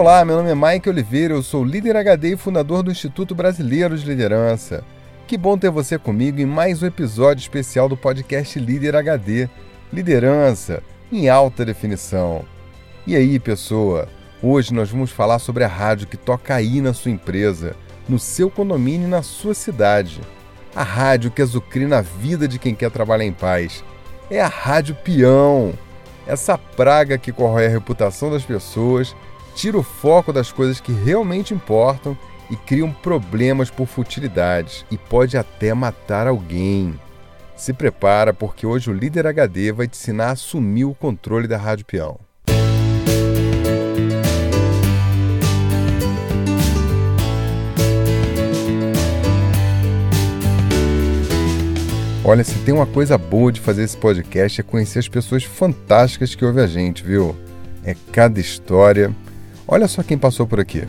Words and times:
Olá, 0.00 0.24
meu 0.24 0.36
nome 0.36 0.48
é 0.48 0.54
Mike 0.54 0.88
Oliveira, 0.88 1.34
eu 1.34 1.42
sou 1.42 1.64
líder 1.64 1.96
HD 1.96 2.34
e 2.34 2.36
fundador 2.36 2.84
do 2.84 2.90
Instituto 2.92 3.34
Brasileiro 3.34 3.98
de 3.98 4.06
Liderança. 4.06 4.84
Que 5.26 5.36
bom 5.36 5.58
ter 5.58 5.70
você 5.70 5.98
comigo 5.98 6.40
em 6.40 6.46
mais 6.46 6.80
um 6.80 6.86
episódio 6.86 7.42
especial 7.42 7.88
do 7.88 7.96
podcast 7.96 8.60
Líder 8.60 8.94
HD 8.94 9.48
Liderança 9.92 10.84
em 11.10 11.28
alta 11.28 11.64
definição. 11.64 12.44
E 13.08 13.16
aí, 13.16 13.40
pessoa? 13.40 14.06
Hoje 14.40 14.72
nós 14.72 14.88
vamos 14.88 15.10
falar 15.10 15.40
sobre 15.40 15.64
a 15.64 15.68
rádio 15.68 16.06
que 16.06 16.16
toca 16.16 16.54
aí 16.54 16.80
na 16.80 16.94
sua 16.94 17.10
empresa, 17.10 17.74
no 18.08 18.20
seu 18.20 18.48
condomínio 18.48 19.08
e 19.08 19.10
na 19.10 19.22
sua 19.22 19.52
cidade. 19.52 20.20
A 20.76 20.84
rádio 20.84 21.32
que 21.32 21.42
azucrina 21.42 21.98
a 21.98 22.02
vida 22.02 22.46
de 22.46 22.60
quem 22.60 22.72
quer 22.72 22.92
trabalhar 22.92 23.24
em 23.24 23.32
paz. 23.32 23.82
É 24.30 24.40
a 24.40 24.46
Rádio 24.46 24.94
Peão. 24.94 25.72
Essa 26.24 26.56
praga 26.56 27.18
que 27.18 27.32
corrói 27.32 27.66
a 27.66 27.70
reputação 27.70 28.30
das 28.30 28.44
pessoas 28.44 29.16
tira 29.58 29.76
o 29.76 29.82
foco 29.82 30.32
das 30.32 30.52
coisas 30.52 30.78
que 30.78 30.92
realmente 30.92 31.52
importam 31.52 32.16
e 32.48 32.54
criam 32.54 32.92
problemas 32.92 33.68
por 33.68 33.88
futilidades 33.88 34.86
e 34.88 34.96
pode 34.96 35.36
até 35.36 35.74
matar 35.74 36.28
alguém. 36.28 36.94
Se 37.56 37.72
prepara 37.72 38.32
porque 38.32 38.64
hoje 38.64 38.88
o 38.88 38.92
líder 38.94 39.26
HD 39.26 39.72
vai 39.72 39.88
te 39.88 39.98
ensinar 39.98 40.28
a 40.28 40.32
assumir 40.32 40.84
o 40.84 40.94
controle 40.94 41.48
da 41.48 41.56
Rádio 41.56 41.84
Peão. 41.86 42.20
Olha, 52.24 52.44
se 52.44 52.54
tem 52.60 52.72
uma 52.72 52.86
coisa 52.86 53.18
boa 53.18 53.50
de 53.50 53.60
fazer 53.60 53.82
esse 53.82 53.96
podcast 53.96 54.60
é 54.60 54.62
conhecer 54.62 55.00
as 55.00 55.08
pessoas 55.08 55.42
fantásticas 55.42 56.36
que 56.36 56.44
ouvem 56.44 56.62
a 56.62 56.66
gente, 56.68 57.02
viu? 57.02 57.34
É 57.82 57.96
cada 58.12 58.38
história 58.38 59.12
Olha 59.70 59.86
só 59.86 60.02
quem 60.02 60.16
passou 60.16 60.46
por 60.46 60.58
aqui. 60.58 60.88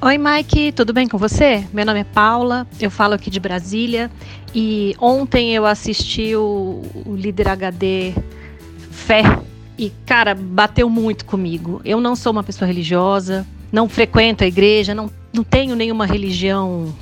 Oi, 0.00 0.16
Mike, 0.16 0.72
tudo 0.72 0.94
bem 0.94 1.06
com 1.06 1.18
você? 1.18 1.66
Meu 1.70 1.84
nome 1.84 2.00
é 2.00 2.04
Paula, 2.04 2.66
eu 2.80 2.90
falo 2.90 3.12
aqui 3.12 3.30
de 3.30 3.38
Brasília 3.38 4.10
e 4.54 4.96
ontem 4.98 5.54
eu 5.54 5.66
assisti 5.66 6.34
o, 6.34 6.82
o 7.04 7.14
Líder 7.14 7.48
HD 7.48 8.14
Fé 8.90 9.22
e, 9.76 9.92
cara, 10.06 10.34
bateu 10.34 10.88
muito 10.88 11.26
comigo. 11.26 11.82
Eu 11.84 12.00
não 12.00 12.16
sou 12.16 12.32
uma 12.32 12.42
pessoa 12.42 12.66
religiosa, 12.66 13.46
não 13.70 13.86
frequento 13.86 14.44
a 14.44 14.46
igreja, 14.46 14.94
não, 14.94 15.10
não 15.30 15.44
tenho 15.44 15.76
nenhuma 15.76 16.06
religião 16.06 16.94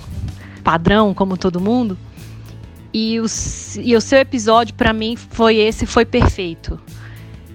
padrão 0.65 1.15
como 1.15 1.37
todo 1.37 1.61
mundo. 1.61 1.97
E 2.93 3.21
o, 3.21 3.27
e 3.81 3.95
o 3.95 4.01
seu 4.01 4.19
episódio, 4.19 4.75
para 4.75 4.93
mim, 4.93 5.15
foi 5.17 5.59
esse, 5.59 5.87
foi 5.87 6.05
perfeito. 6.05 6.81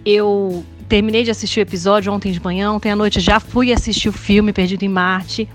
Eu 0.06 0.64
terminei 0.90 1.24
de 1.24 1.30
assistir 1.30 1.60
o 1.60 1.62
episódio 1.62 2.12
ontem 2.12 2.32
de 2.32 2.44
manhã, 2.44 2.72
ontem 2.72 2.92
à 2.92 2.96
noite 2.96 3.20
já 3.20 3.40
fui 3.40 3.72
assistir 3.72 4.10
o 4.10 4.12
filme 4.12 4.52
Perdido 4.52 4.84
em 4.84 4.90
Marte. 4.90 5.48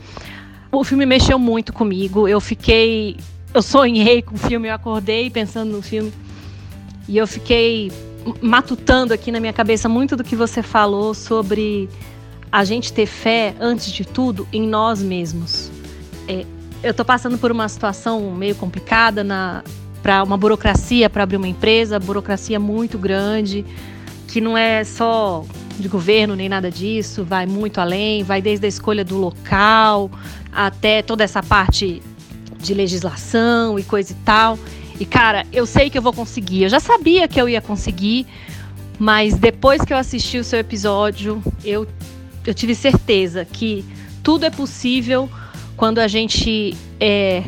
O 0.71 0.85
filme 0.85 1.05
mexeu 1.05 1.39
muito 1.39 1.73
comigo. 1.73 2.29
Eu 2.29 2.41
fiquei. 2.41 3.17
Eu 3.53 3.61
sonhei 3.61 4.23
com 4.23 4.37
o 4.37 4.39
filme, 4.39 4.69
eu 4.69 4.75
acordei 4.75 5.29
pensando 5.29 5.73
no 5.73 5.83
filme. 5.83 6.12
E 7.09 7.19
eu 7.19 7.27
fiquei 7.27 7.91
matutando 8.41 9.12
aqui 9.12 9.31
na 9.33 9.41
minha 9.41 9.53
cabeça 9.53 9.89
muito 9.89 10.17
do 10.17 10.25
que 10.25 10.37
você 10.37 10.62
falou 10.62 11.12
sobre 11.12 11.89
a 12.51 12.65
gente 12.65 12.93
ter 12.93 13.07
fé, 13.07 13.55
antes 13.61 13.93
de 13.93 14.05
tudo, 14.05 14.47
em 14.53 14.62
nós 14.62 15.03
mesmos. 15.03 15.71
É, 16.29 16.47
eu 16.83 16.93
estou 16.93 17.05
passando 17.05 17.37
por 17.39 17.51
uma 17.51 17.69
situação 17.69 18.31
meio 18.31 18.55
complicada 18.55 19.25
para 20.03 20.23
uma 20.23 20.37
burocracia 20.37 21.11
para 21.11 21.25
abrir 21.25 21.37
uma 21.37 21.49
empresa, 21.49 21.99
burocracia 21.99 22.59
muito 22.61 22.97
grande 22.97 23.65
que 24.29 24.41
não 24.41 24.57
é 24.57 24.85
só 24.85 25.45
de 25.79 25.89
governo 25.89 26.37
nem 26.37 26.49
nada 26.49 26.71
disso, 26.71 27.25
vai 27.25 27.47
muito 27.47 27.81
além, 27.81 28.23
vai 28.23 28.41
desde 28.41 28.67
a 28.67 28.69
escolha 28.69 29.05
do 29.05 29.17
local 29.17 30.11
até 30.53 31.03
toda 31.03 31.25
essa 31.25 31.43
parte 31.43 32.01
de 32.59 32.75
legislação 32.75 33.79
e 33.79 33.83
coisa 33.83 34.12
e 34.12 34.17
tal. 34.25 34.59
E 34.99 35.05
cara, 35.05 35.45
eu 35.53 35.67
sei 35.67 35.91
que 35.91 35.99
eu 35.99 36.03
vou 36.03 36.12
conseguir. 36.12 36.65
Eu 36.65 36.69
já 36.69 36.81
sabia 36.81 37.27
que 37.27 37.41
eu 37.41 37.49
ia 37.49 37.61
conseguir, 37.61 38.27
mas 38.99 39.37
depois 39.37 39.83
que 39.83 39.93
eu 39.93 39.97
assisti 39.97 40.39
o 40.39 40.45
seu 40.45 40.59
episódio, 40.59 41.43
eu, 41.65 41.87
eu 42.47 42.55
tive 42.55 42.75
certeza 42.75 43.45
que 43.45 43.85
tudo 44.23 44.47
é 44.47 44.51
possível 44.51 45.29
quando 45.77 45.99
a 45.99 46.06
gente 46.06 46.77
é, 47.01 47.43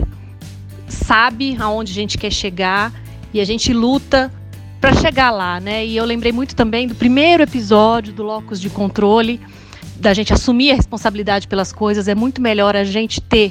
sabe 0.89 1.57
aonde 1.59 1.93
a 1.93 1.95
gente 1.95 2.19
quer 2.19 2.33
chegar 2.33 2.93
e 3.33 3.41
a 3.41 3.45
gente 3.45 3.73
luta 3.73 4.33
para 4.81 4.95
chegar 4.95 5.31
lá, 5.31 5.59
né? 5.61 5.85
E 5.85 5.97
eu 5.97 6.05
lembrei 6.05 6.33
muito 6.33 6.55
também 6.55 6.87
do 6.87 6.95
primeiro 6.95 7.43
episódio 7.43 8.13
do 8.13 8.23
Locus 8.23 8.61
de 8.61 8.71
Controle, 8.71 9.41
da 9.99 10.13
gente 10.13 10.33
assumir 10.33 10.73
a 10.73 10.75
responsabilidade 10.75 11.49
pelas 11.49 11.73
coisas. 11.73 12.09
É 12.09 12.15
muito 12.15 12.41
melhor 12.41 12.77
a 12.77 12.85
gente 12.85 13.21
ter 13.21 13.51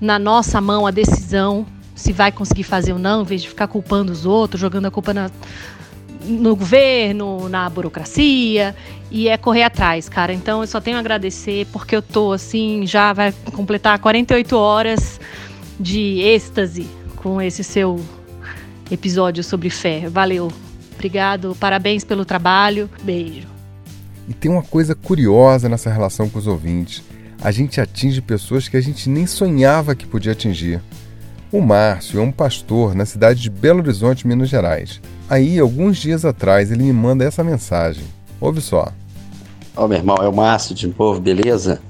na 0.00 0.18
nossa 0.18 0.60
mão 0.60 0.86
a 0.86 0.90
decisão 0.90 1.66
se 1.94 2.12
vai 2.12 2.30
conseguir 2.30 2.64
fazer 2.64 2.92
ou 2.92 2.98
não, 2.98 3.22
em 3.22 3.24
vez 3.24 3.42
de 3.42 3.48
ficar 3.48 3.66
culpando 3.68 4.12
os 4.12 4.26
outros, 4.26 4.60
jogando 4.60 4.86
a 4.86 4.90
culpa 4.90 5.14
na, 5.14 5.30
no 6.24 6.54
governo, 6.54 7.48
na 7.48 7.68
burocracia, 7.70 8.76
e 9.10 9.28
é 9.28 9.36
correr 9.36 9.62
atrás, 9.62 10.08
cara. 10.08 10.32
Então 10.32 10.60
eu 10.60 10.66
só 10.66 10.80
tenho 10.80 10.98
a 10.98 11.00
agradecer 11.00 11.66
porque 11.72 11.96
eu 11.96 12.02
tô 12.02 12.32
assim, 12.32 12.86
já 12.86 13.12
vai 13.12 13.32
completar 13.52 13.98
48 13.98 14.56
horas 14.56 15.18
de 15.80 16.20
êxtase 16.20 16.86
com 17.16 17.40
esse 17.40 17.64
seu 17.64 17.98
episódio 18.90 19.42
sobre 19.42 19.70
fé. 19.70 20.08
Valeu. 20.08 20.50
Obrigado, 20.94 21.56
parabéns 21.60 22.04
pelo 22.04 22.24
trabalho. 22.24 22.88
Beijo. 23.02 23.46
E 24.28 24.34
tem 24.34 24.50
uma 24.50 24.62
coisa 24.62 24.94
curiosa 24.94 25.68
nessa 25.68 25.90
relação 25.90 26.28
com 26.28 26.38
os 26.38 26.46
ouvintes. 26.46 27.02
A 27.40 27.50
gente 27.50 27.80
atinge 27.80 28.20
pessoas 28.20 28.68
que 28.68 28.76
a 28.76 28.80
gente 28.80 29.08
nem 29.08 29.26
sonhava 29.26 29.94
que 29.94 30.06
podia 30.06 30.32
atingir. 30.32 30.80
O 31.52 31.60
Márcio 31.60 32.18
é 32.18 32.22
um 32.22 32.32
pastor 32.32 32.94
na 32.94 33.06
cidade 33.06 33.40
de 33.40 33.50
Belo 33.50 33.78
Horizonte, 33.80 34.26
Minas 34.26 34.48
Gerais. 34.48 35.00
Aí, 35.28 35.58
alguns 35.58 35.96
dias 35.98 36.24
atrás, 36.24 36.72
ele 36.72 36.82
me 36.82 36.92
manda 36.92 37.24
essa 37.24 37.44
mensagem. 37.44 38.04
Ouve 38.40 38.60
só. 38.60 38.92
Ó, 39.76 39.84
oh, 39.84 39.88
meu 39.88 39.98
irmão, 39.98 40.16
é 40.16 40.28
o 40.28 40.34
Márcio 40.34 40.74
de 40.74 40.86
novo, 40.86 41.20
beleza? 41.20 41.80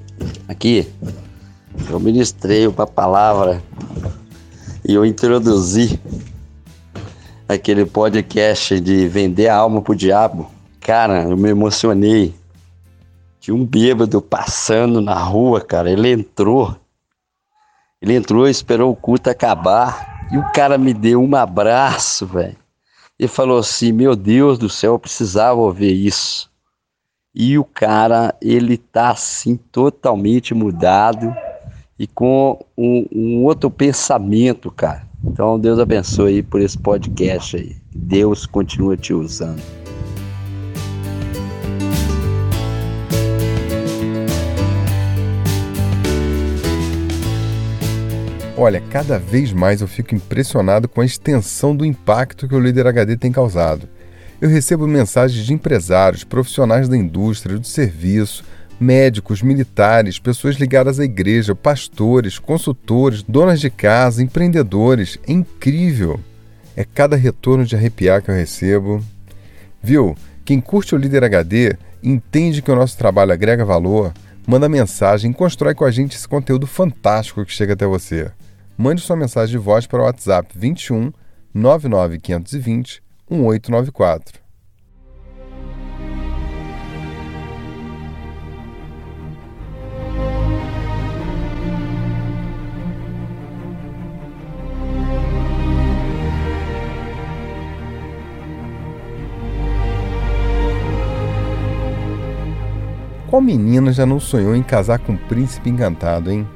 Aqui, 0.49 0.87
eu 1.89 2.01
ministrei 2.01 2.67
uma 2.67 2.87
palavra 2.87 3.63
e 4.85 4.95
eu 4.95 5.05
introduzi 5.05 5.99
aquele 7.49 7.87
podcast 7.87 8.81
de 8.81 9.07
vender 9.09 9.49
a 9.49 9.57
alma 9.57 9.81
pro 9.81 9.95
diabo, 9.95 10.51
cara, 10.81 11.25
eu 11.25 11.37
me 11.37 11.51
emocionei. 11.51 12.35
Tinha 13.41 13.55
um 13.55 13.65
bêbado 13.65 14.21
passando 14.21 15.01
na 15.01 15.15
rua, 15.15 15.61
cara. 15.61 15.91
Ele 15.91 16.11
entrou. 16.11 16.77
Ele 18.03 18.15
entrou, 18.15 18.49
esperou 18.49 18.91
o 18.91 18.97
culto 18.97 19.31
acabar. 19.31 20.29
E 20.33 20.39
o 20.39 20.53
cara 20.53 20.77
me 20.77 20.93
deu 20.93 21.23
um 21.23 21.37
abraço, 21.37 22.27
velho. 22.27 22.57
Ele 23.19 23.29
falou 23.29 23.59
assim: 23.59 23.93
Meu 23.93 24.17
Deus 24.17 24.59
do 24.59 24.69
céu, 24.69 24.95
eu 24.95 24.99
precisava 24.99 25.61
ouvir 25.61 25.93
isso. 25.93 26.51
E 27.33 27.59
o 27.59 27.65
cara, 27.65 28.35
ele 28.41 28.77
tá 28.77 29.11
assim, 29.11 29.57
totalmente 29.57 30.55
mudado 30.55 31.35
e 31.99 32.07
com 32.07 32.59
um, 32.77 33.07
um 33.13 33.45
outro 33.45 33.71
pensamento, 33.71 34.71
cara. 34.71 35.06
Então 35.25 35.59
Deus 35.59 35.79
abençoe 35.79 36.43
por 36.43 36.61
esse 36.61 36.79
podcast 36.79 37.57
aí. 37.57 37.77
Deus 37.95 38.47
continua 38.47 38.97
te 38.97 39.13
usando. 39.13 39.63
Olha, 48.59 48.81
cada 48.91 49.19
vez 49.19 49.53
mais 49.53 49.83
eu 49.83 49.87
fico 49.87 50.15
impressionado 50.15 50.89
com 50.89 51.03
a 51.03 51.05
extensão 51.05 51.77
do 51.77 51.85
impacto 51.85 52.49
que 52.49 52.55
o 52.55 52.61
Líder 52.61 52.87
HD 52.87 53.15
tem 53.15 53.31
causado. 53.31 53.87
Eu 54.41 54.49
recebo 54.49 54.87
mensagens 54.87 55.45
de 55.45 55.53
empresários, 55.53 56.25
profissionais 56.25 56.89
da 56.89 56.97
indústria, 56.97 57.59
do 57.59 57.67
serviço, 57.67 58.43
médicos, 58.79 59.43
militares, 59.43 60.19
pessoas 60.19 60.57
ligadas 60.57 61.01
à 61.01 61.05
igreja, 61.05 61.55
pastores, 61.55 62.39
consultores, 62.39 63.23
donas 63.23 63.61
de 63.61 63.71
casa, 63.71 64.23
empreendedores. 64.23 65.19
É 65.27 65.33
incrível! 65.33 66.21
É 66.77 66.85
cada 66.85 67.17
retorno 67.17 67.65
de 67.65 67.75
arrepiar 67.75 68.23
que 68.23 68.31
eu 68.31 68.35
recebo. 68.35 69.03
Viu? 69.83 70.15
Quem 70.45 70.61
curte 70.61 70.95
o 70.95 70.99
Líder 70.99 71.25
HD 71.25 71.77
entende 72.03 72.63
que 72.63 72.71
o 72.71 72.77
nosso 72.77 72.97
trabalho 72.97 73.33
agrega 73.33 73.65
valor, 73.65 74.13
manda 74.47 74.69
mensagem 74.69 75.31
e 75.31 75.35
constrói 75.35 75.75
com 75.75 75.85
a 75.85 75.91
gente 75.91 76.17
esse 76.17 76.29
conteúdo 76.29 76.67
fantástico 76.67 77.45
que 77.45 77.53
chega 77.53 77.73
até 77.73 77.87
você. 77.87 78.31
Mande 78.77 79.01
sua 79.01 79.17
mensagem 79.17 79.53
de 79.53 79.59
voz 79.59 79.87
para 79.87 80.03
o 80.03 80.05
WhatsApp 80.05 80.53
21 80.55 81.13
99520 81.53 83.03
1894. 83.29 84.46
Qual 103.29 103.43
menina 103.43 103.93
já 103.93 104.07
não 104.07 104.21
sonhou 104.21 104.55
em 104.55 104.63
casar 104.63 105.01
com 105.01 105.13
um 105.13 105.17
príncipe 105.17 105.69
encantado, 105.69 106.31
hein? 106.31 106.47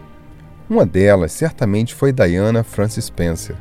Uma 0.68 0.86
delas 0.86 1.32
certamente 1.32 1.92
foi 1.92 2.12
Diana 2.12 2.62
Frances 2.62 3.06
Spencer. 3.06 3.56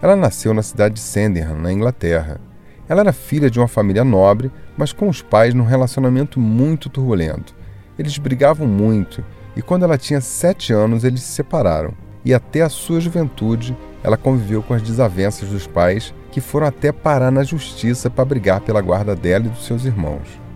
Ela 0.00 0.16
nasceu 0.16 0.54
na 0.54 0.62
cidade 0.62 0.94
de 0.94 1.00
Sandringham, 1.00 1.58
na 1.58 1.70
Inglaterra. 1.70 2.40
Ela 2.88 3.02
era 3.02 3.12
filha 3.12 3.50
de 3.50 3.60
uma 3.60 3.68
família 3.68 4.02
nobre, 4.02 4.50
mas 4.78 4.94
com 4.94 5.10
os 5.10 5.20
pais 5.20 5.52
num 5.52 5.64
relacionamento 5.64 6.40
muito 6.40 6.88
turbulento. 6.88 7.54
Eles 7.98 8.16
brigavam 8.16 8.66
muito 8.66 9.22
e 9.54 9.60
quando 9.60 9.82
ela 9.82 9.98
tinha 9.98 10.22
sete 10.22 10.72
anos 10.72 11.04
eles 11.04 11.20
se 11.20 11.32
separaram. 11.32 11.92
E 12.24 12.32
até 12.32 12.62
a 12.62 12.70
sua 12.70 12.98
juventude 12.98 13.76
ela 14.02 14.16
conviveu 14.16 14.62
com 14.62 14.72
as 14.72 14.80
desavenças 14.80 15.50
dos 15.50 15.66
pais, 15.66 16.14
que 16.32 16.40
foram 16.40 16.66
até 16.66 16.92
parar 16.92 17.30
na 17.30 17.42
justiça 17.42 18.08
para 18.08 18.24
brigar 18.24 18.62
pela 18.62 18.80
guarda 18.80 19.14
dela 19.14 19.44
e 19.44 19.50
dos 19.50 19.66
seus 19.66 19.84
irmãos. 19.84 20.47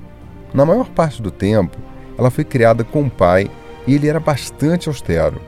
Na 0.54 0.66
maior 0.66 0.88
parte 0.88 1.22
do 1.22 1.30
tempo, 1.30 1.78
ela 2.18 2.30
foi 2.30 2.44
criada 2.44 2.84
com 2.84 3.02
o 3.02 3.10
pai 3.10 3.50
e 3.86 3.94
ele 3.94 4.08
era 4.08 4.20
bastante 4.20 4.88
austero. 4.88 5.40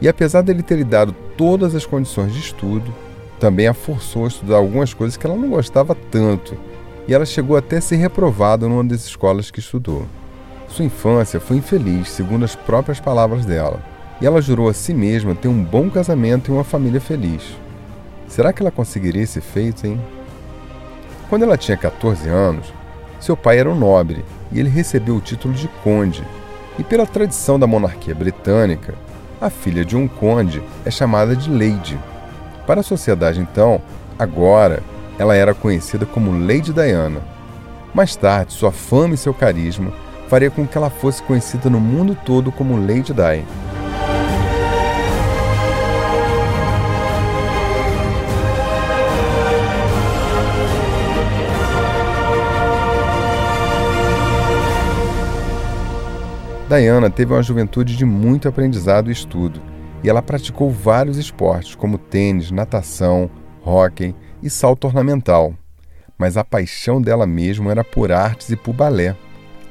E 0.00 0.08
apesar 0.08 0.42
dele 0.42 0.62
ter 0.62 0.76
lhe 0.76 0.84
dado 0.84 1.14
todas 1.36 1.74
as 1.74 1.86
condições 1.86 2.32
de 2.32 2.40
estudo, 2.40 2.92
também 3.38 3.68
a 3.68 3.74
forçou 3.74 4.24
a 4.24 4.28
estudar 4.28 4.56
algumas 4.56 4.92
coisas 4.92 5.16
que 5.16 5.26
ela 5.26 5.36
não 5.36 5.48
gostava 5.48 5.94
tanto, 5.94 6.56
e 7.06 7.14
ela 7.14 7.24
chegou 7.24 7.56
até 7.56 7.78
a 7.78 7.80
ser 7.80 7.96
reprovada 7.96 8.68
numa 8.68 8.84
das 8.84 9.04
escolas 9.04 9.50
que 9.50 9.60
estudou. 9.60 10.06
Sua 10.68 10.84
infância 10.84 11.40
foi 11.40 11.56
infeliz, 11.56 12.10
segundo 12.10 12.44
as 12.44 12.54
próprias 12.54 13.00
palavras 13.00 13.46
dela, 13.46 13.80
e 14.20 14.26
ela 14.26 14.42
jurou 14.42 14.68
a 14.68 14.74
si 14.74 14.92
mesma 14.92 15.34
ter 15.34 15.48
um 15.48 15.62
bom 15.64 15.88
casamento 15.88 16.50
e 16.50 16.54
uma 16.54 16.64
família 16.64 17.00
feliz. 17.00 17.42
Será 18.26 18.52
que 18.52 18.62
ela 18.62 18.70
conseguiria 18.70 19.22
esse 19.22 19.40
feito, 19.40 19.86
hein? 19.86 19.98
Quando 21.30 21.44
ela 21.44 21.56
tinha 21.56 21.76
14 21.76 22.28
anos, 22.28 22.72
seu 23.20 23.36
pai 23.36 23.58
era 23.58 23.70
um 23.70 23.78
nobre 23.78 24.24
e 24.52 24.58
ele 24.58 24.68
recebeu 24.68 25.16
o 25.16 25.20
título 25.20 25.54
de 25.54 25.68
conde. 25.82 26.22
E 26.78 26.84
pela 26.84 27.06
tradição 27.06 27.58
da 27.58 27.66
monarquia 27.66 28.14
britânica, 28.14 28.94
a 29.40 29.50
filha 29.50 29.84
de 29.84 29.96
um 29.96 30.08
conde 30.08 30.62
é 30.84 30.90
chamada 30.90 31.34
de 31.34 31.50
lady. 31.50 31.98
Para 32.66 32.80
a 32.80 32.84
sociedade, 32.84 33.40
então, 33.40 33.80
agora 34.18 34.82
ela 35.18 35.34
era 35.34 35.54
conhecida 35.54 36.06
como 36.06 36.46
Lady 36.46 36.72
Diana. 36.72 37.20
Mais 37.94 38.14
tarde, 38.14 38.52
sua 38.52 38.70
fama 38.70 39.14
e 39.14 39.18
seu 39.18 39.34
carisma 39.34 39.92
faria 40.28 40.50
com 40.50 40.66
que 40.66 40.76
ela 40.76 40.90
fosse 40.90 41.22
conhecida 41.22 41.70
no 41.70 41.80
mundo 41.80 42.16
todo 42.24 42.52
como 42.52 42.76
Lady 42.76 43.12
Di. 43.12 43.77
Diana 56.68 57.08
teve 57.08 57.32
uma 57.32 57.42
juventude 57.42 57.96
de 57.96 58.04
muito 58.04 58.46
aprendizado 58.46 59.08
e 59.08 59.12
estudo, 59.12 59.58
e 60.04 60.08
ela 60.10 60.20
praticou 60.20 60.70
vários 60.70 61.16
esportes, 61.16 61.74
como 61.74 61.96
tênis, 61.96 62.50
natação, 62.50 63.30
hóquei 63.64 64.14
e 64.42 64.50
salto 64.50 64.86
ornamental. 64.86 65.54
Mas 66.18 66.36
a 66.36 66.44
paixão 66.44 67.00
dela 67.00 67.26
mesma 67.26 67.70
era 67.70 67.82
por 67.82 68.12
artes 68.12 68.50
e 68.50 68.56
por 68.56 68.74
balé. 68.74 69.16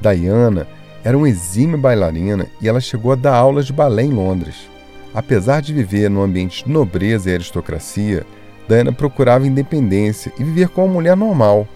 Diana 0.02 0.68
era 1.04 1.16
uma 1.16 1.30
exímia 1.30 1.78
bailarina 1.78 2.48
e 2.60 2.68
ela 2.68 2.82
chegou 2.82 3.12
a 3.12 3.16
dar 3.16 3.36
aulas 3.36 3.68
de 3.68 3.74
balé 3.74 4.02
em 4.02 4.10
Londres. 4.12 4.68
Apesar 5.14 5.62
de 5.62 5.76
viver 5.76 6.10
num 6.10 6.24
ambiente 6.24 6.66
de 6.66 6.72
nobreza 6.72 7.30
e 7.30 7.34
aristocracia, 7.36 8.26
Diana 8.68 8.92
procurava 8.92 9.46
independência 9.46 10.34
e 10.40 10.44
viver 10.44 10.70
como 10.70 10.88
uma 10.88 10.94
mulher 10.96 11.16
normal. 11.16 11.68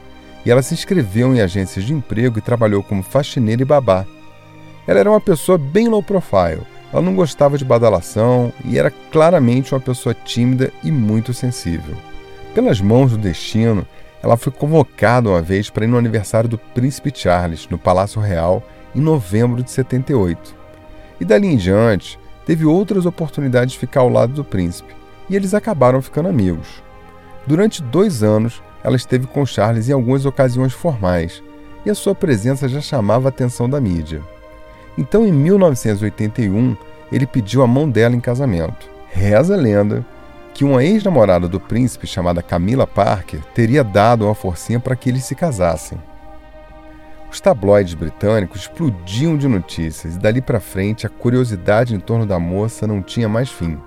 E 0.44 0.50
ela 0.50 0.64
se 0.64 0.74
inscreveu 0.74 1.36
em 1.36 1.42
agências 1.42 1.86
de 1.86 1.94
emprego 1.94 2.40
e 2.40 2.42
trabalhou 2.42 2.82
como 2.82 3.04
faxineira 3.04 3.62
e 3.62 3.66
babá. 3.66 4.04
Ela 4.92 5.00
era 5.00 5.10
uma 5.10 5.22
pessoa 5.22 5.58
bem 5.58 5.88
low 5.88 6.04
profile. 6.04 6.64
Ela 6.92 7.02
não 7.02 7.16
gostava 7.16 7.58
de 7.58 7.64
badalação 7.64 8.52
e 8.66 8.78
era 8.78 8.92
claramente 9.10 9.74
uma 9.74 9.80
pessoa 9.80 10.14
tímida 10.14 10.70
e 10.84 10.92
muito 10.92 11.34
sensível. 11.34 11.96
Pelas 12.54 12.82
mãos 12.82 13.12
do 13.12 13.18
destino, 13.18 13.88
ela 14.22 14.36
foi 14.36 14.52
convocada 14.52 15.30
uma 15.30 15.42
vez 15.42 15.70
para 15.70 15.86
ir 15.86 15.88
no 15.88 15.98
aniversário 15.98 16.50
do 16.50 16.58
príncipe 16.58 17.10
Charles, 17.16 17.70
no 17.70 17.78
Palácio 17.78 18.20
Real, 18.20 18.62
em 18.94 19.00
novembro 19.00 19.64
de 19.64 19.72
78. 19.72 20.54
E 21.22 21.24
dali 21.24 21.48
em 21.48 21.56
diante, 21.56 22.20
teve 22.46 22.66
outras 22.66 23.06
oportunidades 23.06 23.76
de 23.76 23.80
ficar 23.80 24.02
ao 24.02 24.10
lado 24.10 24.34
do 24.34 24.44
príncipe, 24.44 24.94
e 25.30 25.38
eles 25.38 25.54
acabaram 25.54 26.02
ficando 26.02 26.28
amigos. 26.28 26.84
Durante 27.48 27.82
dois 27.82 28.24
anos, 28.24 28.62
ela 28.84 28.98
esteve 28.98 29.26
com 29.26 29.46
Charles 29.46 29.88
em 29.88 29.94
algumas 29.94 30.26
ocasiões 30.26 30.74
formais, 30.74 31.42
e 31.86 31.90
a 31.90 31.96
sua 31.96 32.14
presença 32.14 32.68
já 32.68 32.82
chamava 32.82 33.30
a 33.30 33.30
atenção 33.30 33.70
da 33.70 33.80
mídia. 33.80 34.22
Então, 34.98 35.26
em 35.26 35.32
1981, 35.32 36.76
ele 37.12 37.26
pediu 37.26 37.62
a 37.62 37.68
mão 37.68 37.90
dela 37.90 38.16
em 38.16 38.20
casamento. 38.20 38.90
Reza 39.12 39.54
a 39.54 39.58
lenda 39.58 40.06
que 40.54 40.64
uma 40.64 40.84
ex-namorada 40.84 41.48
do 41.48 41.60
príncipe, 41.60 42.06
chamada 42.06 42.42
Camila 42.42 42.86
Parker, 42.86 43.42
teria 43.54 43.84
dado 43.84 44.26
uma 44.26 44.36
forcinha 44.36 44.80
para 44.80 44.96
que 44.96 45.10
eles 45.10 45.24
se 45.24 45.36
casassem. 45.36 45.98
Os 47.32 47.40
tabloides 47.40 47.94
britânicos 47.94 48.62
explodiam 48.62 49.38
de 49.38 49.48
notícias 49.48 50.16
e 50.16 50.20
dali 50.20 50.42
para 50.42 50.60
frente 50.60 51.06
a 51.06 51.10
curiosidade 51.10 51.96
em 51.96 52.00
torno 52.00 52.26
da 52.26 52.38
moça 52.38 52.86
não 52.86 53.02
tinha 53.02 53.30
mais 53.30 53.50
fim. 53.50 53.80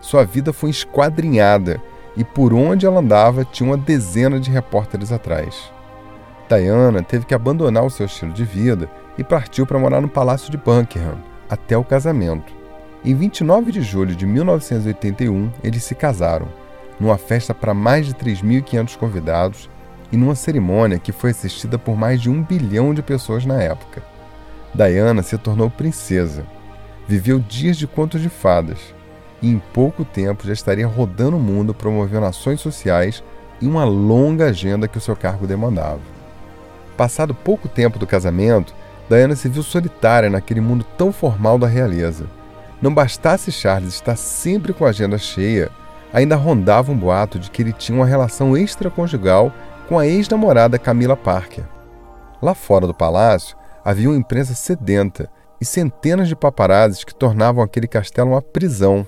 Sua 0.00 0.24
vida 0.24 0.52
foi 0.52 0.70
esquadrinhada 0.70 1.82
e 2.16 2.22
por 2.22 2.54
onde 2.54 2.86
ela 2.86 3.00
andava 3.00 3.44
tinha 3.44 3.68
uma 3.68 3.76
dezena 3.76 4.38
de 4.38 4.50
repórteres 4.50 5.10
atrás. 5.10 5.72
Diana 6.48 7.02
teve 7.02 7.26
que 7.26 7.34
abandonar 7.34 7.84
o 7.84 7.90
seu 7.90 8.06
estilo 8.06 8.32
de 8.32 8.44
vida 8.44 8.88
e 9.18 9.24
partiu 9.24 9.66
para 9.66 9.78
morar 9.78 10.00
no 10.00 10.08
Palácio 10.08 10.50
de 10.50 10.56
Buckingham 10.56 11.18
até 11.50 11.76
o 11.76 11.84
casamento. 11.84 12.52
Em 13.04 13.14
29 13.14 13.72
de 13.72 13.82
julho 13.82 14.14
de 14.14 14.24
1981, 14.24 15.50
eles 15.62 15.82
se 15.82 15.94
casaram, 15.94 16.48
numa 16.98 17.18
festa 17.18 17.52
para 17.52 17.74
mais 17.74 18.06
de 18.06 18.14
3.500 18.14 18.96
convidados 18.96 19.68
e 20.10 20.16
numa 20.16 20.34
cerimônia 20.34 20.98
que 20.98 21.12
foi 21.12 21.30
assistida 21.30 21.78
por 21.78 21.96
mais 21.96 22.20
de 22.20 22.30
um 22.30 22.42
bilhão 22.42 22.94
de 22.94 23.02
pessoas 23.02 23.44
na 23.44 23.62
época. 23.62 24.02
Diana 24.74 25.22
se 25.22 25.36
tornou 25.36 25.70
princesa, 25.70 26.44
viveu 27.06 27.38
dias 27.38 27.76
de 27.76 27.86
contos 27.86 28.20
de 28.20 28.28
fadas 28.28 28.94
e 29.40 29.48
em 29.48 29.58
pouco 29.58 30.04
tempo 30.04 30.46
já 30.46 30.52
estaria 30.52 30.86
rodando 30.86 31.36
o 31.36 31.40
mundo 31.40 31.72
promovendo 31.72 32.26
ações 32.26 32.60
sociais 32.60 33.22
e 33.60 33.66
uma 33.66 33.84
longa 33.84 34.46
agenda 34.46 34.88
que 34.88 34.98
o 34.98 35.00
seu 35.00 35.16
cargo 35.16 35.46
demandava. 35.46 36.00
Passado 36.96 37.34
pouco 37.34 37.68
tempo 37.68 37.98
do 37.98 38.06
casamento, 38.06 38.74
Diana 39.08 39.34
se 39.34 39.48
viu 39.48 39.62
solitária 39.62 40.28
naquele 40.28 40.60
mundo 40.60 40.84
tão 40.96 41.12
formal 41.12 41.58
da 41.58 41.66
realeza. 41.66 42.26
Não 42.80 42.92
bastasse 42.92 43.50
Charles 43.50 43.94
estar 43.94 44.16
sempre 44.16 44.72
com 44.72 44.84
a 44.84 44.90
agenda 44.90 45.18
cheia, 45.18 45.70
ainda 46.12 46.36
rondava 46.36 46.92
um 46.92 46.96
boato 46.96 47.38
de 47.38 47.50
que 47.50 47.62
ele 47.62 47.72
tinha 47.72 47.98
uma 47.98 48.06
relação 48.06 48.56
extraconjugal 48.56 49.52
com 49.88 49.98
a 49.98 50.06
ex-namorada 50.06 50.78
Camila 50.78 51.16
Parker. 51.16 51.64
Lá 52.40 52.54
fora 52.54 52.86
do 52.86 52.94
palácio 52.94 53.56
havia 53.84 54.08
uma 54.08 54.18
imprensa 54.18 54.54
sedenta 54.54 55.30
e 55.60 55.64
centenas 55.64 56.28
de 56.28 56.36
paparazzis 56.36 57.02
que 57.02 57.14
tornavam 57.14 57.64
aquele 57.64 57.88
castelo 57.88 58.30
uma 58.30 58.42
prisão. 58.42 59.06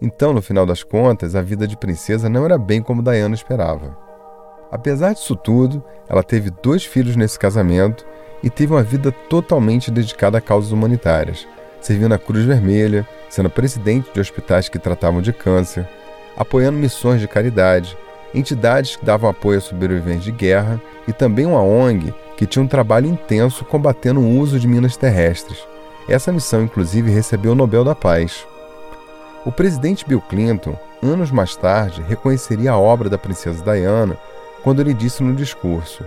Então, 0.00 0.32
no 0.32 0.40
final 0.40 0.64
das 0.64 0.82
contas, 0.82 1.34
a 1.34 1.42
vida 1.42 1.66
de 1.66 1.76
princesa 1.76 2.28
não 2.28 2.44
era 2.44 2.56
bem 2.56 2.80
como 2.80 3.02
Diana 3.02 3.34
esperava. 3.34 3.98
Apesar 4.70 5.12
disso 5.12 5.36
tudo, 5.36 5.82
ela 6.08 6.22
teve 6.22 6.50
dois 6.62 6.84
filhos 6.84 7.16
nesse 7.16 7.38
casamento 7.38 8.06
e 8.42 8.50
teve 8.50 8.72
uma 8.72 8.82
vida 8.82 9.12
totalmente 9.12 9.90
dedicada 9.90 10.38
a 10.38 10.40
causas 10.40 10.72
humanitárias, 10.72 11.46
servindo 11.80 12.14
a 12.14 12.18
Cruz 12.18 12.44
Vermelha, 12.44 13.06
sendo 13.28 13.50
presidente 13.50 14.10
de 14.12 14.20
hospitais 14.20 14.68
que 14.68 14.78
tratavam 14.78 15.20
de 15.20 15.32
câncer, 15.32 15.86
apoiando 16.36 16.78
missões 16.78 17.20
de 17.20 17.28
caridade, 17.28 17.96
entidades 18.34 18.96
que 18.96 19.04
davam 19.04 19.28
apoio 19.28 19.58
a 19.58 19.60
sobreviventes 19.60 20.24
de 20.24 20.32
guerra 20.32 20.80
e 21.06 21.12
também 21.12 21.46
uma 21.46 21.62
ONG 21.62 22.14
que 22.36 22.46
tinha 22.46 22.62
um 22.62 22.68
trabalho 22.68 23.06
intenso 23.06 23.64
combatendo 23.64 24.20
o 24.20 24.38
uso 24.38 24.58
de 24.58 24.66
minas 24.66 24.96
terrestres. 24.96 25.58
Essa 26.08 26.32
missão, 26.32 26.62
inclusive, 26.62 27.10
recebeu 27.10 27.52
o 27.52 27.54
Nobel 27.54 27.84
da 27.84 27.94
Paz. 27.94 28.46
O 29.44 29.52
presidente 29.52 30.06
Bill 30.06 30.20
Clinton, 30.20 30.76
anos 31.02 31.30
mais 31.30 31.54
tarde, 31.56 32.02
reconheceria 32.02 32.72
a 32.72 32.78
obra 32.78 33.08
da 33.08 33.18
princesa 33.18 33.62
Diana 33.62 34.16
quando 34.62 34.80
ele 34.80 34.94
disse 34.94 35.22
no 35.22 35.34
discurso: 35.34 36.04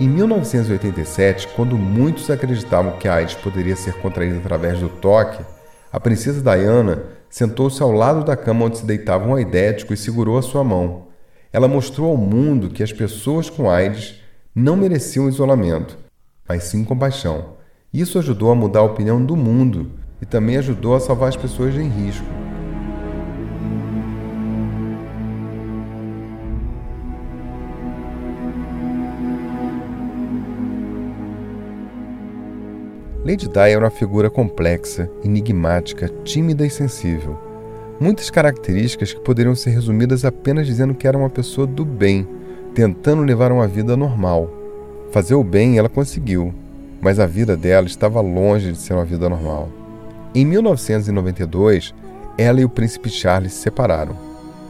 Em 0.00 0.08
1987, 0.08 1.48
quando 1.48 1.76
muitos 1.76 2.30
acreditavam 2.30 2.92
que 2.92 3.06
a 3.06 3.16
AIDS 3.16 3.34
poderia 3.34 3.76
ser 3.76 3.92
contraída 4.00 4.38
através 4.38 4.80
do 4.80 4.88
toque, 4.88 5.44
a 5.92 6.00
princesa 6.00 6.40
Diana 6.40 7.02
sentou-se 7.28 7.82
ao 7.82 7.92
lado 7.92 8.24
da 8.24 8.34
cama 8.34 8.64
onde 8.64 8.78
se 8.78 8.86
deitava 8.86 9.28
um 9.28 9.34
aidético 9.34 9.92
e 9.92 9.98
segurou 9.98 10.38
a 10.38 10.42
sua 10.42 10.64
mão. 10.64 11.08
Ela 11.52 11.68
mostrou 11.68 12.10
ao 12.12 12.16
mundo 12.16 12.70
que 12.70 12.82
as 12.82 12.94
pessoas 12.94 13.50
com 13.50 13.68
AIDS 13.68 14.14
não 14.54 14.74
mereciam 14.74 15.28
isolamento, 15.28 15.98
mas 16.48 16.62
sim 16.62 16.82
compaixão. 16.82 17.56
Isso 17.92 18.18
ajudou 18.18 18.50
a 18.50 18.54
mudar 18.54 18.80
a 18.80 18.84
opinião 18.84 19.22
do 19.22 19.36
mundo 19.36 19.90
e 20.22 20.24
também 20.24 20.56
ajudou 20.56 20.96
a 20.96 21.00
salvar 21.00 21.28
as 21.28 21.36
pessoas 21.36 21.74
em 21.74 21.90
risco. 21.90 22.24
Lady 33.22 33.48
Di 33.48 33.58
era 33.58 33.84
uma 33.84 33.90
figura 33.90 34.30
complexa, 34.30 35.10
enigmática, 35.22 36.08
tímida 36.24 36.64
e 36.64 36.70
sensível. 36.70 37.38
Muitas 38.00 38.30
características 38.30 39.12
que 39.12 39.20
poderiam 39.20 39.54
ser 39.54 39.70
resumidas 39.70 40.24
apenas 40.24 40.66
dizendo 40.66 40.94
que 40.94 41.06
era 41.06 41.18
uma 41.18 41.28
pessoa 41.28 41.66
do 41.66 41.84
bem, 41.84 42.26
tentando 42.74 43.22
levar 43.22 43.52
uma 43.52 43.68
vida 43.68 43.94
normal. 43.94 44.50
Fazer 45.12 45.34
o 45.34 45.44
bem 45.44 45.76
ela 45.76 45.90
conseguiu, 45.90 46.54
mas 46.98 47.18
a 47.18 47.26
vida 47.26 47.58
dela 47.58 47.86
estava 47.86 48.22
longe 48.22 48.72
de 48.72 48.78
ser 48.78 48.94
uma 48.94 49.04
vida 49.04 49.28
normal. 49.28 49.68
Em 50.34 50.46
1992, 50.46 51.94
ela 52.38 52.62
e 52.62 52.64
o 52.64 52.70
príncipe 52.70 53.10
Charles 53.10 53.52
se 53.52 53.60
separaram. 53.64 54.16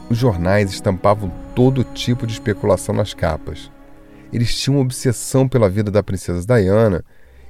Os 0.09 0.17
jornais 0.17 0.71
estampavam 0.71 1.31
todo 1.55 1.85
tipo 1.85 2.27
de 2.27 2.33
especulação 2.33 2.93
nas 2.93 3.13
capas. 3.13 3.71
Eles 4.33 4.53
tinham 4.53 4.81
obsessão 4.81 5.47
pela 5.47 5.69
vida 5.69 5.89
da 5.89 6.03
princesa 6.03 6.45
Diana 6.45 7.01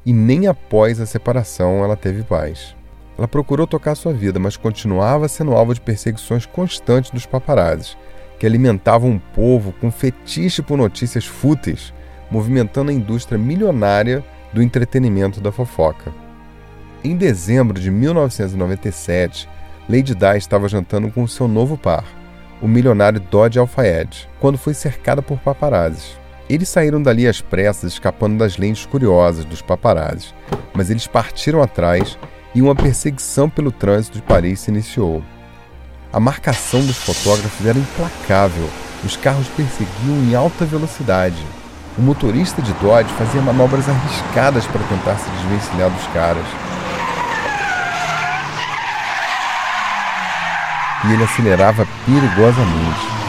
e 0.06 0.14
nem 0.14 0.48
após 0.48 1.00
a 1.00 1.06
separação 1.06 1.84
ela 1.84 1.96
teve 1.96 2.24
paz. 2.24 2.76
Ela 3.18 3.28
procurou 3.28 3.68
tocar 3.68 3.96
sua 3.96 4.14
vida, 4.14 4.40
mas 4.40 4.58
continuava 4.58 5.28
sendo 5.28 5.54
alvo 5.54 5.74
de 5.74 5.82
perseguições 5.82 6.46
constantes 6.46 7.12
dos 7.12 7.26
paparazzis, 7.26 7.98
que 8.40 8.46
alimentavam 8.46 9.12
um 9.12 9.20
povo 9.20 9.74
com 9.74 9.92
fetiche 9.92 10.62
por 10.62 10.78
notícias 10.78 11.26
fúteis, 11.26 11.94
movimentando 12.32 12.90
a 12.90 12.94
indústria 12.94 13.38
milionária 13.38 14.24
do 14.52 14.62
entretenimento 14.62 15.40
da 15.40 15.52
fofoca. 15.52 16.12
Em 17.04 17.16
dezembro 17.16 17.80
de 17.80 17.92
1997, 17.92 19.48
Lady 19.90 20.16
Di 20.16 20.38
estava 20.38 20.68
jantando 20.68 21.12
com 21.12 21.28
seu 21.28 21.48
novo 21.48 21.78
par, 21.78 22.06
o 22.62 22.68
milionário 22.68 23.20
Dodge 23.20 23.60
Alfayed, 23.60 24.30
quando 24.40 24.58
foi 24.58 24.74
cercada 24.74 25.22
por 25.22 25.40
paparazzis. 25.40 26.21
Eles 26.52 26.68
saíram 26.68 27.02
dali 27.02 27.26
às 27.30 27.40
pressas, 27.40 27.94
escapando 27.94 28.38
das 28.38 28.58
lentes 28.58 28.86
curiosas 28.86 29.46
dos 29.46 29.62
paparazzis, 29.62 30.36
mas 30.74 30.90
eles 30.90 31.08
partiram 31.08 31.62
atrás 31.62 32.20
e 32.54 32.62
uma 32.62 32.76
perseguição 32.76 33.50
pelo 33.50 33.72
trânsito 33.72 34.18
de 34.18 34.22
Paris 34.22 34.60
se 34.60 34.70
iniciou. 34.70 35.24
A 36.12 36.20
marcação 36.20 36.86
dos 36.86 36.98
fotógrafos 36.98 37.66
era 37.66 37.80
implacável. 37.80 38.70
Os 39.02 39.16
carros 39.16 39.48
perseguiam 39.56 40.18
em 40.26 40.36
alta 40.36 40.66
velocidade. 40.66 41.42
O 41.98 42.02
motorista 42.02 42.62
de 42.62 42.74
Dodge 42.74 43.14
fazia 43.14 43.42
manobras 43.42 43.88
arriscadas 43.88 44.68
para 44.68 44.84
tentar 44.90 45.16
se 45.20 45.30
desvencilhar 45.30 45.90
dos 45.90 46.06
caras. 46.08 46.46
E 51.08 51.14
ele 51.14 51.24
acelerava 51.24 51.88
perigosamente. 52.06 53.21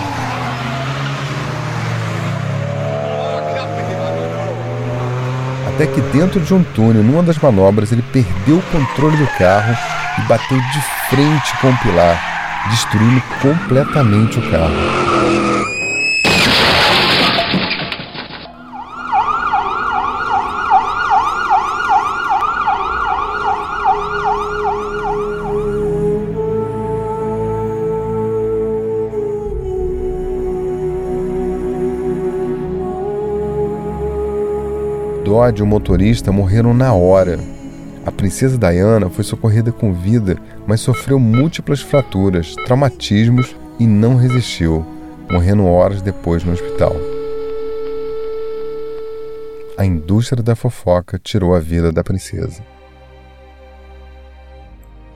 Até 5.75 5.87
que 5.87 6.01
dentro 6.17 6.41
de 6.41 6.53
um 6.53 6.63
túnel, 6.63 7.03
numa 7.03 7.23
das 7.23 7.39
manobras, 7.39 7.93
ele 7.93 8.03
perdeu 8.13 8.59
o 8.59 8.63
controle 8.63 9.17
do 9.17 9.27
carro 9.39 9.75
e 10.19 10.29
bateu 10.29 10.59
de 10.59 10.81
frente 11.09 11.57
com 11.61 11.71
o 11.71 11.79
pilar, 11.79 12.69
destruindo 12.71 13.23
completamente 13.41 14.39
o 14.39 14.51
carro. 14.51 15.22
E 35.33 35.63
o 35.63 35.67
motorista 35.67 36.31
morreram 36.31 36.75
na 36.75 36.93
hora. 36.93 37.39
A 38.05 38.13
princesa 38.13 38.59
Diana 38.59 39.09
foi 39.09 39.25
socorrida 39.25 39.73
com 39.73 39.91
vida, 39.91 40.37
mas 40.67 40.83
sofreu 40.83 41.19
múltiplas 41.19 41.81
fraturas, 41.81 42.55
traumatismos 42.67 43.57
e 43.81 43.87
não 43.87 44.17
resistiu, 44.17 44.85
morrendo 45.31 45.65
horas 45.65 46.03
depois 46.03 46.45
no 46.45 46.53
hospital. 46.53 46.95
A 49.79 49.87
indústria 49.87 50.43
da 50.43 50.55
fofoca 50.55 51.19
tirou 51.19 51.55
a 51.55 51.61
vida 51.61 51.91
da 51.91 52.05
princesa. 52.05 52.63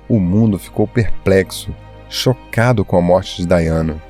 O 0.09 0.19
mundo 0.19 0.59
ficou 0.59 0.89
perplexo, 0.89 1.75
chocado 2.09 2.87
com 2.87 2.97
a 2.97 3.03
morte 3.03 3.43
de 3.43 3.47
Diana. 3.47 4.03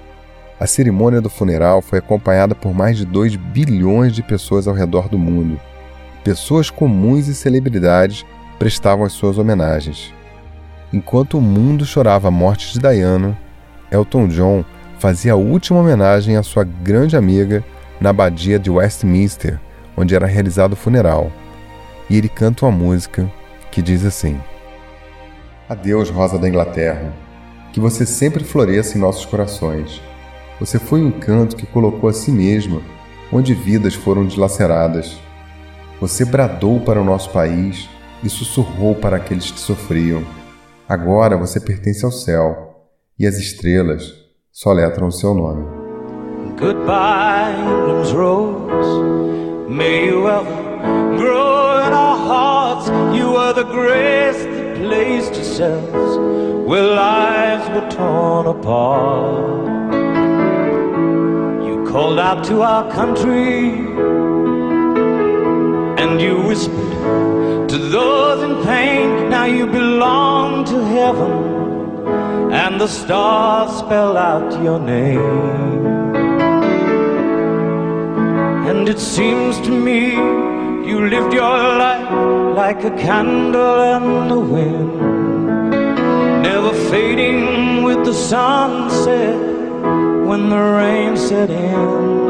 A 0.60 0.68
cerimônia 0.68 1.20
do 1.20 1.28
funeral 1.28 1.82
foi 1.82 1.98
acompanhada 1.98 2.54
por 2.54 2.72
mais 2.72 2.96
de 2.96 3.04
2 3.04 3.34
bilhões 3.34 4.14
de 4.14 4.22
pessoas 4.22 4.68
ao 4.68 4.74
redor 4.74 5.08
do 5.08 5.18
mundo 5.18 5.60
pessoas 6.26 6.70
comuns 6.70 7.28
e 7.28 7.34
celebridades 7.36 8.26
prestavam 8.58 9.04
as 9.04 9.12
suas 9.12 9.38
homenagens. 9.38 10.12
Enquanto 10.92 11.38
o 11.38 11.40
mundo 11.40 11.86
chorava 11.86 12.26
a 12.26 12.32
morte 12.32 12.72
de 12.72 12.80
Diana, 12.80 13.38
Elton 13.92 14.26
John 14.26 14.64
fazia 14.98 15.34
a 15.34 15.36
última 15.36 15.78
homenagem 15.78 16.36
à 16.36 16.42
sua 16.42 16.64
grande 16.64 17.16
amiga 17.16 17.62
na 18.00 18.10
abadia 18.10 18.58
de 18.58 18.68
Westminster, 18.68 19.60
onde 19.96 20.16
era 20.16 20.26
realizado 20.26 20.72
o 20.72 20.76
funeral. 20.76 21.30
E 22.10 22.18
ele 22.18 22.28
canta 22.28 22.66
uma 22.66 22.72
música 22.72 23.30
que 23.70 23.80
diz 23.80 24.04
assim: 24.04 24.36
Adeus, 25.68 26.10
Rosa 26.10 26.40
da 26.40 26.48
Inglaterra. 26.48 27.12
Que 27.72 27.78
você 27.78 28.04
sempre 28.04 28.42
floresça 28.42 28.98
em 28.98 29.00
nossos 29.00 29.24
corações. 29.24 30.02
Você 30.58 30.76
foi 30.80 31.02
um 31.02 31.06
encanto 31.06 31.54
que 31.54 31.66
colocou 31.66 32.10
a 32.10 32.12
si 32.12 32.32
mesma 32.32 32.82
onde 33.30 33.54
vidas 33.54 33.94
foram 33.94 34.26
dilaceradas 34.26 35.24
você 36.00 36.24
bradou 36.24 36.80
para 36.80 37.00
o 37.00 37.04
nosso 37.04 37.30
país 37.30 37.88
e 38.22 38.28
sussurrou 38.28 38.94
para 38.94 39.16
aqueles 39.16 39.50
que 39.50 39.58
sofriam. 39.58 40.22
Agora 40.88 41.36
você 41.36 41.60
pertence 41.60 42.04
ao 42.04 42.12
céu 42.12 42.86
e 43.18 43.26
as 43.26 43.38
estrelas 43.38 44.12
soletram 44.52 45.08
o 45.08 45.12
seu 45.12 45.34
nome. 45.34 45.66
Goodbye, 46.58 47.54
England's 47.60 48.12
rose. 48.12 49.68
May 49.68 50.06
you 50.06 50.28
ever 50.28 51.16
grow 51.18 51.86
in 51.86 51.92
our 51.92 52.16
hearts. 52.16 52.88
You 53.14 53.36
are 53.36 53.52
the 53.52 53.64
grace 53.64 54.44
that 54.44 54.78
placed 54.78 55.34
yourselves 55.34 56.16
where 56.66 56.82
lives 56.82 57.68
were 57.70 57.88
torn 57.90 58.46
apart. 58.46 59.92
You 61.66 61.84
called 61.90 62.18
out 62.18 62.44
to 62.44 62.62
our 62.62 62.90
country. 62.90 64.35
And 66.06 66.20
you 66.20 66.40
whispered 66.40 67.68
to 67.68 67.78
those 67.78 68.40
in 68.40 68.64
pain, 68.64 69.28
now 69.28 69.44
you 69.44 69.66
belong 69.66 70.64
to 70.66 70.78
heaven. 70.84 72.52
And 72.52 72.80
the 72.80 72.86
stars 72.86 73.76
spell 73.80 74.16
out 74.16 74.62
your 74.62 74.78
name. 74.78 75.84
And 78.68 78.88
it 78.88 79.00
seems 79.00 79.60
to 79.62 79.72
me 79.72 80.12
you 80.88 81.08
lived 81.08 81.34
your 81.34 81.58
life 81.84 82.12
like 82.56 82.84
a 82.84 82.96
candle 82.96 83.82
in 83.96 84.28
the 84.28 84.38
wind, 84.38 84.96
never 86.44 86.72
fading 86.88 87.82
with 87.82 88.04
the 88.04 88.14
sunset 88.14 89.40
when 90.28 90.50
the 90.50 90.62
rain 90.78 91.16
set 91.16 91.50
in 91.50 92.25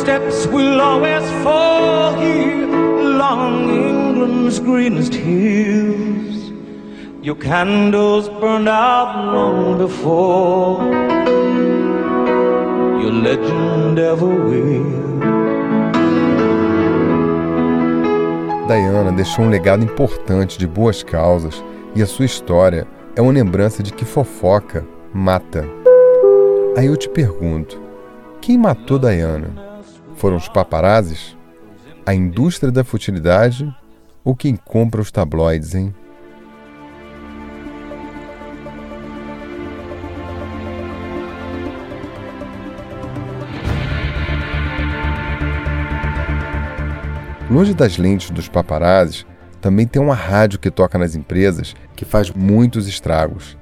footsteps 0.00 0.46
will 0.46 0.80
always 0.80 1.22
fall 1.42 2.14
here 2.14 2.64
along 2.64 3.68
England's 3.68 4.58
greenest 4.58 5.14
hills. 5.14 6.52
Your 7.22 7.36
candles 7.36 8.28
burned 8.28 8.68
out 8.68 9.26
long 9.26 9.76
before 9.76 10.82
your 13.02 13.12
legend 13.12 13.98
ever 13.98 14.26
will. 14.26 15.20
Diana 18.66 19.12
deixou 19.12 19.44
um 19.44 19.50
legado 19.50 19.84
importante 19.84 20.58
de 20.58 20.66
boas 20.66 21.02
causas 21.02 21.62
e 21.94 22.02
a 22.02 22.06
sua 22.06 22.24
história 22.24 22.86
é 23.14 23.20
uma 23.20 23.32
lembrança 23.32 23.82
de 23.82 23.92
que 23.92 24.06
fofoca 24.06 24.86
mata. 25.12 25.68
Aí 26.76 26.86
eu 26.86 26.96
te 26.96 27.08
pergunto, 27.08 27.78
quem 28.40 28.56
matou 28.56 28.98
Diana? 28.98 29.69
Foram 30.20 30.36
os 30.36 30.50
paparazzis? 30.50 31.34
A 32.04 32.12
indústria 32.12 32.70
da 32.70 32.84
futilidade? 32.84 33.74
Ou 34.22 34.36
quem 34.36 34.54
compra 34.54 35.00
os 35.00 35.10
tabloides, 35.10 35.74
hein? 35.74 35.94
Longe 47.50 47.72
das 47.72 47.96
lentes 47.96 48.28
dos 48.30 48.46
paparazzis, 48.46 49.24
também 49.58 49.86
tem 49.86 50.02
uma 50.02 50.14
rádio 50.14 50.58
que 50.58 50.70
toca 50.70 50.98
nas 50.98 51.14
empresas 51.14 51.74
que 51.96 52.04
faz 52.04 52.30
muitos 52.30 52.86
estragos. 52.86 53.56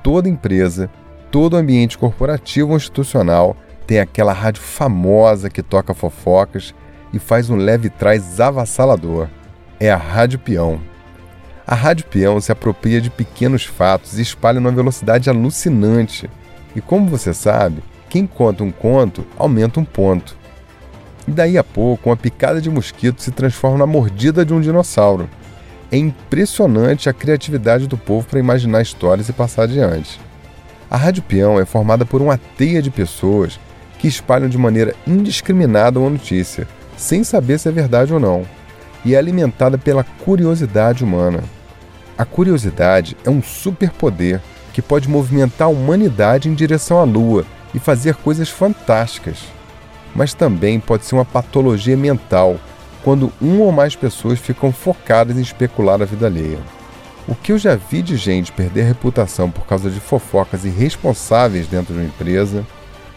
Toda 0.00 0.28
empresa, 0.28 0.88
todo 1.28 1.56
ambiente 1.56 1.98
corporativo 1.98 2.70
ou 2.70 2.76
institucional 2.76 3.56
tem 3.88 4.00
aquela 4.00 4.34
rádio 4.34 4.60
famosa 4.60 5.48
que 5.48 5.62
toca 5.62 5.94
fofocas 5.94 6.74
e 7.10 7.18
faz 7.18 7.48
um 7.48 7.56
leve 7.56 7.88
trás 7.88 8.38
avassalador. 8.38 9.28
É 9.80 9.90
a 9.90 9.96
rádio 9.96 10.38
peão. 10.38 10.78
A 11.66 11.74
rádio 11.74 12.04
peão 12.04 12.38
se 12.38 12.52
apropria 12.52 13.00
de 13.00 13.08
pequenos 13.08 13.64
fatos 13.64 14.18
e 14.18 14.22
espalha 14.22 14.60
numa 14.60 14.72
velocidade 14.72 15.30
alucinante. 15.30 16.28
E 16.76 16.82
como 16.82 17.08
você 17.08 17.32
sabe, 17.32 17.82
quem 18.10 18.26
conta 18.26 18.62
um 18.62 18.70
conto 18.70 19.26
aumenta 19.38 19.80
um 19.80 19.86
ponto. 19.86 20.36
E 21.26 21.30
daí 21.30 21.56
a 21.56 21.64
pouco, 21.64 22.10
uma 22.10 22.16
picada 22.16 22.60
de 22.60 22.68
mosquito 22.68 23.22
se 23.22 23.30
transforma 23.30 23.78
na 23.78 23.86
mordida 23.86 24.44
de 24.44 24.52
um 24.52 24.60
dinossauro. 24.60 25.30
É 25.90 25.96
impressionante 25.96 27.08
a 27.08 27.14
criatividade 27.14 27.86
do 27.86 27.96
povo 27.96 28.26
para 28.26 28.38
imaginar 28.38 28.82
histórias 28.82 29.30
e 29.30 29.32
passar 29.32 29.62
adiante. 29.62 30.20
A 30.90 30.96
Rádio 30.98 31.22
Peão 31.22 31.58
é 31.58 31.64
formada 31.64 32.04
por 32.04 32.20
uma 32.20 32.38
teia 32.58 32.82
de 32.82 32.90
pessoas 32.90 33.58
que 33.98 34.06
espalham 34.08 34.48
de 34.48 34.56
maneira 34.56 34.94
indiscriminada 35.06 35.98
uma 35.98 36.10
notícia, 36.10 36.66
sem 36.96 37.24
saber 37.24 37.58
se 37.58 37.68
é 37.68 37.72
verdade 37.72 38.12
ou 38.12 38.20
não, 38.20 38.46
e 39.04 39.14
é 39.14 39.18
alimentada 39.18 39.76
pela 39.76 40.04
curiosidade 40.04 41.04
humana. 41.04 41.42
A 42.16 42.24
curiosidade 42.24 43.16
é 43.24 43.30
um 43.30 43.42
superpoder 43.42 44.40
que 44.72 44.82
pode 44.82 45.08
movimentar 45.08 45.66
a 45.68 45.70
humanidade 45.70 46.48
em 46.48 46.54
direção 46.54 46.98
à 46.98 47.04
Lua 47.04 47.44
e 47.74 47.78
fazer 47.78 48.14
coisas 48.16 48.48
fantásticas. 48.48 49.38
Mas 50.14 50.34
também 50.34 50.80
pode 50.80 51.04
ser 51.04 51.14
uma 51.14 51.24
patologia 51.24 51.96
mental 51.96 52.58
quando 53.04 53.32
uma 53.40 53.64
ou 53.64 53.72
mais 53.72 53.94
pessoas 53.94 54.38
ficam 54.38 54.72
focadas 54.72 55.36
em 55.36 55.40
especular 55.40 56.00
a 56.02 56.04
vida 56.04 56.26
alheia. 56.26 56.58
O 57.26 57.34
que 57.34 57.52
eu 57.52 57.58
já 57.58 57.76
vi 57.76 58.02
de 58.02 58.16
gente 58.16 58.52
perder 58.52 58.84
reputação 58.84 59.50
por 59.50 59.66
causa 59.66 59.90
de 59.90 60.00
fofocas 60.00 60.64
irresponsáveis 60.64 61.66
dentro 61.66 61.94
de 61.94 62.00
uma 62.00 62.06
empresa 62.06 62.66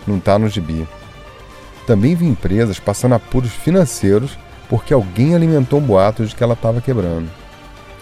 não 0.07 0.17
está 0.17 0.37
no 0.37 0.49
gibi. 0.49 0.87
Também 1.85 2.15
vi 2.15 2.25
empresas 2.25 2.79
passando 2.79 3.15
apuros 3.15 3.51
financeiros 3.51 4.37
porque 4.69 4.93
alguém 4.93 5.35
alimentou 5.35 5.79
um 5.79 5.85
boato 5.85 6.25
de 6.25 6.33
que 6.33 6.43
ela 6.43 6.53
estava 6.53 6.79
quebrando. 6.79 7.29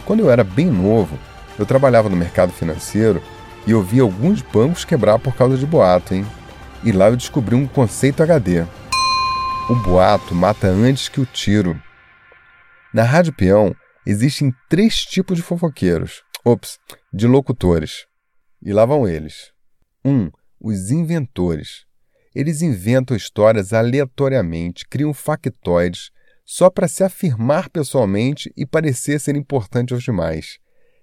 Quando 0.06 0.20
eu 0.20 0.29
era 0.29 0.44
bem 0.44 0.68
novo, 0.68 1.18
eu 1.58 1.65
trabalhava 1.65 2.10
no 2.10 2.15
mercado 2.15 2.51
financeiro 2.51 3.22
e 3.65 3.72
eu 3.72 3.82
vi 3.82 4.00
alguns 4.00 4.41
bancos 4.41 4.86
quebrar 4.86 5.20
por 5.20 5.36
causa 5.36 5.58
de 5.58 5.65
boato, 5.65 6.13
hein? 6.13 6.25
E 6.84 6.91
lá 6.91 7.10
eu 7.10 7.18
descobri 7.18 7.56
um 7.56 7.68
conceito 7.68 8.24
HD. 8.24 8.65
O 9.70 9.75
boato 9.75 10.34
mata 10.34 10.68
antes 10.68 11.10
que 11.10 11.20
o 11.20 11.25
tiro. 11.25 11.79
Na 12.94 13.03
Rádio 13.03 13.34
Peão, 13.34 13.75
existem 14.06 14.53
três 14.70 15.03
tipos 15.03 15.38
de 15.38 15.44
fofoqueiros. 15.44 16.24
Ops, 16.46 16.79
de 17.13 17.27
locutores. 17.27 18.08
E 18.62 18.72
lá 18.72 18.86
vão 18.86 19.08
eles. 19.08 19.51
1. 20.03 20.12
Um, 20.12 20.32
os 20.60 20.89
inventores. 20.89 21.88
Eles 22.34 22.62
inventam 22.62 23.18
histórias 23.18 23.74
aleatoriamente, 23.74 24.88
criam 24.88 25.14
factoides 25.14 26.12
só 26.46 26.70
para 26.70 26.88
se 26.88 27.04
afirmar 27.04 27.70
pessoalmente 27.70 28.52
e 28.58 28.66
parecer 28.66 29.20
ser 29.20 29.36
importante 29.36 29.94
aos 29.94 30.04
demais. 30.04 30.58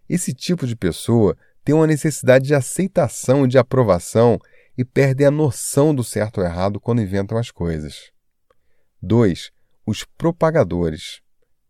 Esse 0.08 0.32
tipo 0.32 0.66
de 0.66 0.76
pessoa 0.76 1.36
tem 1.64 1.74
uma 1.74 1.86
necessidade 1.86 2.46
de 2.46 2.54
aceitação 2.54 3.44
e 3.44 3.48
de 3.48 3.58
aprovação 3.58 4.38
e 4.78 4.84
perde 4.84 5.24
a 5.24 5.30
noção 5.30 5.94
do 5.94 6.04
certo 6.04 6.38
ou 6.38 6.44
errado 6.44 6.78
quando 6.78 7.02
inventam 7.02 7.38
as 7.38 7.50
coisas. 7.50 8.10
2. 9.02 9.50
Os 9.86 10.04
propagadores. 10.16 11.20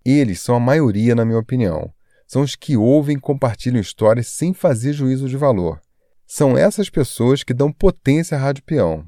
Eles 0.05 0.41
são 0.41 0.55
a 0.55 0.61
maioria, 0.61 1.15
na 1.15 1.25
minha 1.25 1.39
opinião. 1.39 1.93
São 2.27 2.43
os 2.43 2.57
que 2.57 2.77
ouvem 2.77 3.17
e 3.17 3.21
compartilham 3.21 3.81
histórias 3.81 4.29
sem 4.29 4.53
fazer 4.53 4.93
juízo 4.93 5.29
de 5.29 5.37
valor. 5.37 5.81
São 6.27 6.57
essas 6.57 6.91
pessoas 6.91 7.45
que 7.45 7.55
dão 7.55 7.73
potência 7.73 8.37
à 8.37 8.41
Rádio 8.41 8.65
Peão. 8.65 9.07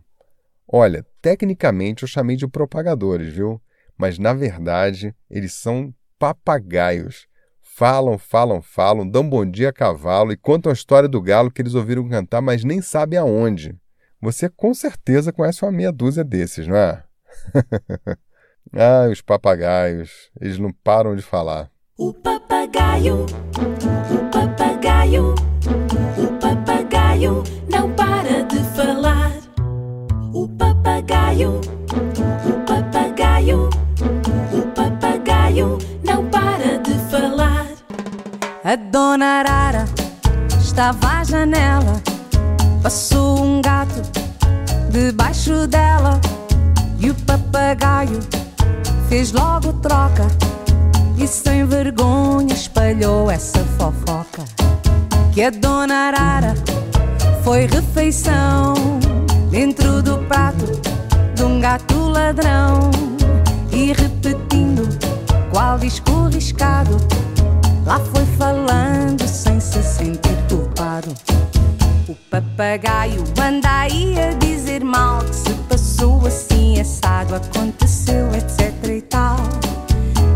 Olha, 0.70 1.04
tecnicamente 1.22 2.02
eu 2.02 2.08
chamei 2.08 2.36
de 2.36 2.46
propagadores, 2.46 3.32
viu? 3.32 3.60
Mas 3.96 4.18
na 4.18 4.34
verdade 4.34 5.14
eles 5.30 5.54
são 5.54 5.94
papagaios. 6.18 7.26
Falam, 7.62 8.18
falam, 8.18 8.60
falam, 8.60 9.08
dão 9.08 9.28
bom 9.28 9.46
dia 9.48 9.70
a 9.70 9.72
cavalo 9.72 10.32
e 10.32 10.36
contam 10.36 10.70
a 10.70 10.74
história 10.74 11.08
do 11.08 11.22
galo 11.22 11.50
que 11.50 11.62
eles 11.62 11.74
ouviram 11.74 12.08
cantar, 12.08 12.42
mas 12.42 12.64
nem 12.64 12.82
sabem 12.82 13.18
aonde. 13.18 13.74
Você 14.20 14.48
com 14.48 14.74
certeza 14.74 15.32
conhece 15.32 15.64
uma 15.64 15.72
meia 15.72 15.92
dúzia 15.92 16.24
desses, 16.24 16.66
não 16.66 16.76
é? 16.76 17.02
Ah, 18.70 19.08
os 19.10 19.22
papagaios, 19.22 20.30
eles 20.38 20.58
não 20.58 20.70
param 20.70 21.16
de 21.16 21.22
falar. 21.22 21.70
O 21.96 22.12
papagaio, 22.12 23.24
o 23.24 24.30
papagaio, 24.30 25.34
o 26.18 26.38
papagaio 26.38 27.57
papagaio, 31.28 31.60
o 32.46 32.52
papagaio, 32.64 33.70
o 34.52 34.62
papagaio 34.74 35.78
não 36.02 36.24
para 36.26 36.78
de 36.78 36.94
falar. 37.10 37.66
A 38.64 38.76
dona 38.76 39.40
Arara 39.40 39.84
estava 40.58 41.18
à 41.18 41.24
janela, 41.24 42.00
passou 42.82 43.42
um 43.42 43.60
gato 43.60 44.00
debaixo 44.90 45.66
dela 45.66 46.18
e 46.98 47.10
o 47.10 47.14
papagaio 47.14 48.20
fez 49.08 49.32
logo 49.32 49.74
troca 49.74 50.26
e 51.18 51.26
sem 51.26 51.66
vergonha 51.66 52.54
espalhou 52.54 53.30
essa 53.30 53.62
fofoca 53.76 54.44
que 55.32 55.42
a 55.42 55.50
dona 55.50 56.08
Arara 56.08 56.54
foi 57.44 57.66
refeição 57.66 58.74
dentro 59.50 60.02
do 60.02 60.18
prato 60.26 60.97
um 61.48 61.60
gato 61.60 61.98
ladrão 62.10 62.90
e 63.72 63.92
repetindo 63.92 64.86
qual 65.50 65.78
disco 65.78 66.26
riscado 66.26 66.98
lá 67.86 67.98
foi 67.98 68.24
falando 68.36 69.26
sem 69.26 69.58
se 69.58 69.82
sentir 69.82 70.36
culpado. 70.48 71.14
O 72.06 72.14
papagaio 72.30 73.24
anda 73.42 73.80
aí 73.80 74.14
a 74.20 74.34
dizer 74.34 74.84
mal 74.84 75.20
que 75.20 75.34
se 75.34 75.54
passou 75.68 76.26
assim 76.26 76.80
assado 76.80 77.34
aconteceu 77.36 78.28
etc 78.34 78.90
e 78.90 79.00
tal. 79.02 79.36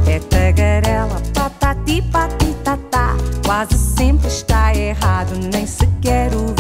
É 0.07 0.19
tagarela, 0.19 1.21
patati 1.35 2.01
patitatá. 2.11 3.17
Quase 3.45 3.77
sempre 3.77 4.29
está 4.29 4.75
errado, 4.75 5.33
nem 5.53 5.67
sequer 5.67 6.35
ouviram 6.35 6.52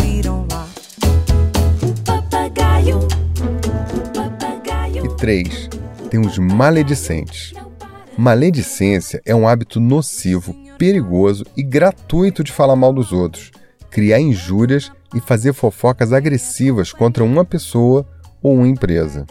3. 5.22 5.68
Tem 6.10 6.18
os 6.18 6.36
maledicentes. 6.36 7.54
Maledicência 8.18 9.22
é 9.24 9.32
um 9.32 9.46
hábito 9.46 9.78
nocivo, 9.78 10.52
perigoso 10.76 11.46
e 11.56 11.62
gratuito 11.62 12.42
de 12.42 12.50
falar 12.50 12.74
mal 12.74 12.92
dos 12.92 13.12
outros, 13.12 13.52
criar 13.88 14.18
injúrias 14.18 14.90
e 15.14 15.20
fazer 15.20 15.52
fofocas 15.52 16.12
agressivas 16.12 16.92
contra 16.92 17.22
uma 17.22 17.44
pessoa 17.44 18.04
ou 18.42 18.56
uma 18.56 18.66
empresa. 18.66 19.24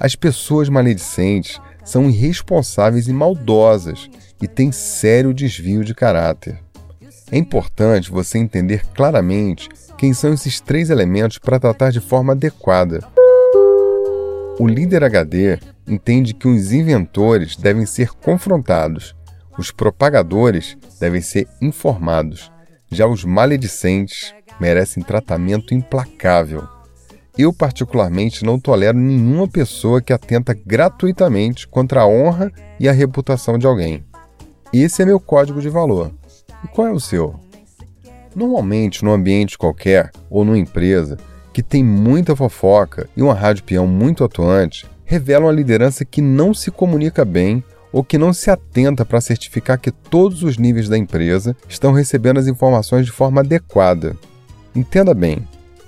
As 0.00 0.16
pessoas 0.16 0.68
maledicentes 0.68 1.60
são 1.84 2.10
irresponsáveis 2.10 3.06
e 3.06 3.12
maldosas 3.12 4.10
e 4.42 4.48
têm 4.48 4.72
sério 4.72 5.32
desvio 5.32 5.84
de 5.84 5.94
caráter. 5.94 6.58
É 7.30 7.38
importante 7.38 8.10
você 8.10 8.38
entender 8.38 8.84
claramente 8.92 9.68
quem 9.96 10.12
são 10.12 10.34
esses 10.34 10.58
três 10.58 10.90
elementos 10.90 11.38
para 11.38 11.60
tratar 11.60 11.92
de 11.92 12.00
forma 12.00 12.32
adequada. 12.32 13.06
O 14.58 14.66
líder 14.66 15.04
HD 15.04 15.56
entende 15.86 16.34
que 16.34 16.48
os 16.48 16.72
inventores 16.72 17.54
devem 17.54 17.86
ser 17.86 18.10
confrontados, 18.10 19.14
os 19.56 19.70
propagadores 19.70 20.76
devem 20.98 21.20
ser 21.20 21.46
informados, 21.62 22.50
já 22.90 23.06
os 23.06 23.24
maledicentes 23.24 24.34
merecem 24.58 25.00
tratamento 25.00 25.74
implacável. 25.74 26.66
Eu, 27.38 27.52
particularmente, 27.52 28.44
não 28.44 28.58
tolero 28.58 28.98
nenhuma 28.98 29.46
pessoa 29.46 30.02
que 30.02 30.12
atenta 30.12 30.52
gratuitamente 30.66 31.68
contra 31.68 32.00
a 32.00 32.06
honra 32.08 32.50
e 32.80 32.88
a 32.88 32.92
reputação 32.92 33.58
de 33.58 33.66
alguém. 33.66 34.04
Esse 34.72 35.02
é 35.02 35.06
meu 35.06 35.20
código 35.20 35.60
de 35.60 35.68
valor. 35.68 36.10
E 36.64 36.66
qual 36.66 36.88
é 36.88 36.92
o 36.92 36.98
seu? 36.98 37.38
Normalmente, 38.34 39.04
num 39.04 39.12
ambiente 39.12 39.56
qualquer 39.56 40.10
ou 40.28 40.44
numa 40.44 40.58
empresa 40.58 41.16
que 41.58 41.62
tem 41.64 41.82
muita 41.82 42.36
fofoca 42.36 43.08
e 43.16 43.20
uma 43.20 43.34
rádio 43.34 43.64
peão 43.64 43.84
muito 43.84 44.22
atuante, 44.22 44.86
revelam 45.04 45.48
uma 45.48 45.52
liderança 45.52 46.04
que 46.04 46.22
não 46.22 46.54
se 46.54 46.70
comunica 46.70 47.24
bem 47.24 47.64
ou 47.92 48.04
que 48.04 48.16
não 48.16 48.32
se 48.32 48.48
atenta 48.48 49.04
para 49.04 49.20
certificar 49.20 49.76
que 49.76 49.90
todos 49.90 50.44
os 50.44 50.56
níveis 50.56 50.88
da 50.88 50.96
empresa 50.96 51.56
estão 51.68 51.90
recebendo 51.90 52.38
as 52.38 52.46
informações 52.46 53.06
de 53.06 53.10
forma 53.10 53.40
adequada. 53.40 54.16
Entenda 54.72 55.12
bem, 55.12 55.38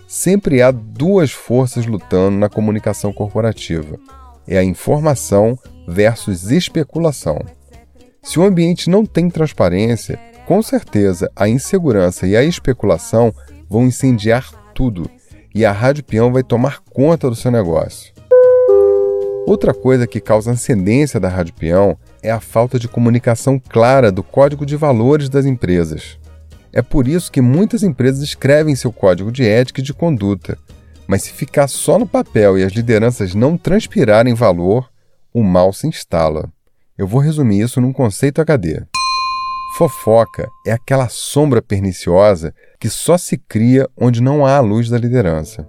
sempre 0.08 0.60
há 0.60 0.72
duas 0.72 1.30
forças 1.30 1.86
lutando 1.86 2.36
na 2.36 2.48
comunicação 2.48 3.12
corporativa: 3.12 3.96
é 4.48 4.58
a 4.58 4.64
informação 4.64 5.56
versus 5.86 6.50
especulação. 6.50 7.38
Se 8.24 8.40
o 8.40 8.42
ambiente 8.42 8.90
não 8.90 9.06
tem 9.06 9.30
transparência, 9.30 10.18
com 10.48 10.60
certeza 10.62 11.30
a 11.36 11.48
insegurança 11.48 12.26
e 12.26 12.36
a 12.36 12.42
especulação 12.42 13.32
vão 13.68 13.84
incendiar 13.84 14.50
tudo 14.74 15.08
e 15.54 15.64
a 15.64 15.72
Rádio 15.72 16.04
Peão 16.04 16.32
vai 16.32 16.42
tomar 16.42 16.80
conta 16.90 17.28
do 17.28 17.36
seu 17.36 17.50
negócio. 17.50 18.12
Outra 19.46 19.74
coisa 19.74 20.06
que 20.06 20.20
causa 20.20 20.52
ascendência 20.52 21.18
da 21.18 21.28
Rádio 21.28 21.54
Peão 21.54 21.98
é 22.22 22.30
a 22.30 22.40
falta 22.40 22.78
de 22.78 22.86
comunicação 22.86 23.58
clara 23.58 24.12
do 24.12 24.22
código 24.22 24.64
de 24.64 24.76
valores 24.76 25.28
das 25.28 25.44
empresas. 25.44 26.18
É 26.72 26.82
por 26.82 27.08
isso 27.08 27.32
que 27.32 27.40
muitas 27.40 27.82
empresas 27.82 28.22
escrevem 28.22 28.76
seu 28.76 28.92
código 28.92 29.32
de 29.32 29.44
ética 29.44 29.80
e 29.80 29.84
de 29.84 29.92
conduta, 29.92 30.56
mas 31.06 31.22
se 31.22 31.32
ficar 31.32 31.66
só 31.66 31.98
no 31.98 32.06
papel 32.06 32.56
e 32.56 32.62
as 32.62 32.72
lideranças 32.72 33.34
não 33.34 33.56
transpirarem 33.56 34.34
valor, 34.34 34.88
o 35.34 35.42
mal 35.42 35.72
se 35.72 35.88
instala. 35.88 36.48
Eu 36.96 37.08
vou 37.08 37.20
resumir 37.20 37.60
isso 37.60 37.80
num 37.80 37.92
conceito 37.92 38.40
HD. 38.40 38.84
Fofoca 39.72 40.50
é 40.66 40.72
aquela 40.72 41.08
sombra 41.08 41.62
perniciosa 41.62 42.52
que 42.78 42.90
só 42.90 43.16
se 43.16 43.38
cria 43.38 43.88
onde 43.96 44.20
não 44.20 44.44
há 44.44 44.56
a 44.56 44.60
luz 44.60 44.90
da 44.90 44.98
liderança. 44.98 45.66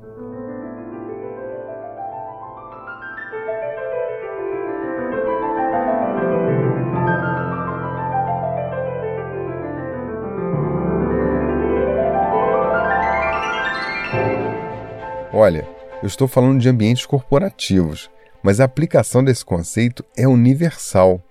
Olha, 15.31 15.67
eu 16.01 16.07
estou 16.07 16.27
falando 16.27 16.59
de 16.59 16.67
ambientes 16.67 17.05
corporativos, 17.05 18.09
mas 18.43 18.59
a 18.59 18.65
aplicação 18.65 19.23
desse 19.23 19.45
conceito 19.45 20.03
é 20.17 20.27
universal. 20.27 21.23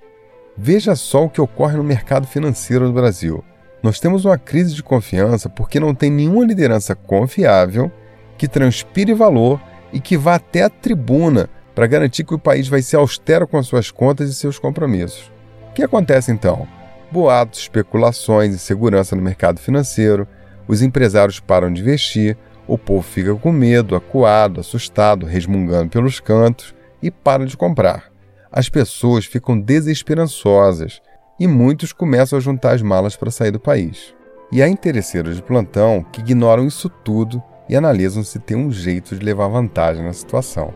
Veja 0.63 0.95
só 0.95 1.25
o 1.25 1.31
que 1.31 1.41
ocorre 1.41 1.79
no 1.79 1.83
mercado 1.83 2.27
financeiro 2.27 2.87
do 2.87 2.93
Brasil. 2.93 3.43
Nós 3.83 3.99
temos 3.99 4.27
uma 4.27 4.37
crise 4.37 4.75
de 4.75 4.83
confiança 4.83 5.49
porque 5.49 5.81
não 5.81 5.95
tem 5.95 6.11
nenhuma 6.11 6.45
liderança 6.45 6.95
confiável 6.95 7.91
que 8.37 8.47
transpire 8.47 9.15
valor 9.15 9.59
e 9.91 9.99
que 9.99 10.19
vá 10.19 10.35
até 10.35 10.63
a 10.63 10.69
tribuna 10.69 11.49
para 11.75 11.87
garantir 11.87 12.25
que 12.25 12.35
o 12.35 12.39
país 12.39 12.69
vai 12.69 12.83
ser 12.83 12.97
austero 12.97 13.49
com 13.49 13.63
suas 13.63 13.91
contas 13.91 14.29
e 14.29 14.35
seus 14.35 14.59
compromissos. 14.59 15.33
O 15.71 15.73
que 15.73 15.83
acontece 15.83 16.31
então? 16.31 16.69
Boatos, 17.11 17.61
especulações, 17.61 18.55
insegurança 18.55 19.17
no 19.17 19.23
mercado 19.23 19.59
financeiro, 19.59 20.29
os 20.69 20.83
empresários 20.83 21.41
param 21.41 21.73
de 21.73 21.81
investir, 21.81 22.37
o 22.69 22.77
povo 22.77 23.01
fica 23.01 23.35
com 23.35 23.51
medo, 23.51 23.97
acuado, 23.97 24.61
assustado, 24.61 25.25
resmungando 25.25 25.89
pelos 25.89 26.21
cantos 26.21 26.75
e 27.03 27.11
para 27.11 27.47
de 27.47 27.57
comprar. 27.57 28.10
As 28.53 28.69
pessoas 28.69 29.27
ficam 29.27 29.61
desesperançosas 29.61 31.01
e 31.39 31.47
muitos 31.47 31.93
começam 31.93 32.37
a 32.37 32.41
juntar 32.41 32.73
as 32.73 32.83
malas 32.83 33.15
para 33.15 33.31
sair 33.31 33.53
do 33.53 33.61
país. 33.61 34.13
E 34.51 34.61
há 34.61 34.69
interesseiros 34.69 35.37
de 35.37 35.43
plantão 35.43 36.05
que 36.11 36.21
ignoram 36.21 36.67
isso 36.67 36.89
tudo 36.89 37.41
e 37.69 37.77
analisam 37.77 38.25
se 38.25 38.41
tem 38.41 38.57
um 38.57 38.73
jeito 38.73 39.15
de 39.15 39.25
levar 39.25 39.47
vantagem 39.47 40.03
na 40.03 40.13
situação. 40.13 40.75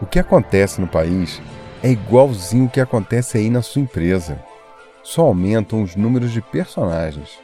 O 0.00 0.06
que 0.06 0.20
acontece 0.20 0.80
no 0.80 0.86
país 0.86 1.42
é 1.82 1.90
igualzinho 1.90 2.66
o 2.66 2.70
que 2.70 2.80
acontece 2.80 3.38
aí 3.38 3.50
na 3.50 3.60
sua 3.60 3.82
empresa. 3.82 4.38
Só 5.02 5.22
aumentam 5.22 5.82
os 5.82 5.96
números 5.96 6.30
de 6.30 6.40
personagens. 6.40 7.40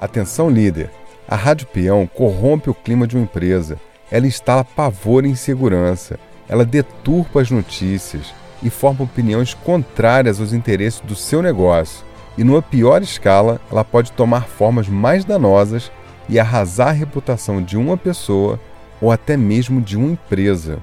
Atenção, 0.00 0.48
líder! 0.48 0.90
A 1.28 1.36
Rádio 1.36 1.66
Peão 1.66 2.06
corrompe 2.06 2.70
o 2.70 2.74
clima 2.74 3.06
de 3.06 3.16
uma 3.16 3.24
empresa. 3.24 3.78
Ela 4.10 4.26
instala 4.26 4.64
pavor 4.64 5.26
e 5.26 5.28
insegurança. 5.28 6.18
Ela 6.48 6.64
deturpa 6.64 7.42
as 7.42 7.50
notícias 7.50 8.32
e 8.62 8.70
forma 8.70 9.04
opiniões 9.04 9.54
contrárias 9.54 10.40
aos 10.40 10.52
interesses 10.52 11.00
do 11.00 11.14
seu 11.14 11.42
negócio. 11.42 12.04
E 12.36 12.44
numa 12.44 12.62
pior 12.62 13.02
escala, 13.02 13.60
ela 13.70 13.84
pode 13.84 14.12
tomar 14.12 14.46
formas 14.46 14.88
mais 14.88 15.24
danosas 15.24 15.90
e 16.28 16.38
arrasar 16.38 16.88
a 16.88 16.92
reputação 16.92 17.62
de 17.62 17.76
uma 17.76 17.96
pessoa 17.96 18.60
ou 19.00 19.10
até 19.10 19.36
mesmo 19.36 19.80
de 19.80 19.96
uma 19.96 20.12
empresa. 20.12 20.78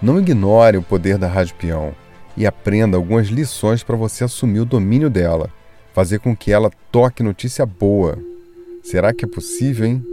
Não 0.00 0.18
ignore 0.18 0.76
o 0.76 0.82
poder 0.82 1.18
da 1.18 1.26
Rádio 1.26 1.56
Peão 1.56 1.94
e 2.36 2.46
aprenda 2.46 2.96
algumas 2.96 3.26
lições 3.28 3.82
para 3.82 3.96
você 3.96 4.24
assumir 4.24 4.60
o 4.60 4.64
domínio 4.64 5.10
dela, 5.10 5.50
fazer 5.92 6.20
com 6.20 6.36
que 6.36 6.52
ela 6.52 6.70
toque 6.92 7.22
notícia 7.22 7.66
boa. 7.66 8.18
Será 8.82 9.12
que 9.12 9.24
é 9.24 9.28
possível, 9.28 9.86
hein? 9.86 10.04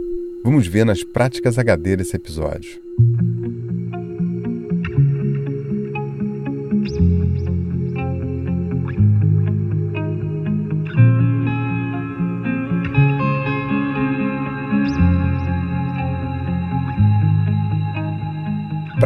Vamos 0.42 0.66
ver 0.66 0.84
nas 0.84 1.04
práticas 1.04 1.58
HD 1.58 1.96
desse 1.96 2.16
episódio. 2.16 2.80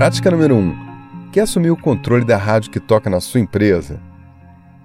Prática 0.00 0.30
número 0.30 0.54
1. 0.54 0.58
Um. 0.58 1.30
Quer 1.30 1.42
assumir 1.42 1.70
o 1.70 1.76
controle 1.76 2.24
da 2.24 2.38
rádio 2.38 2.70
que 2.70 2.80
toca 2.80 3.10
na 3.10 3.20
sua 3.20 3.38
empresa? 3.38 4.00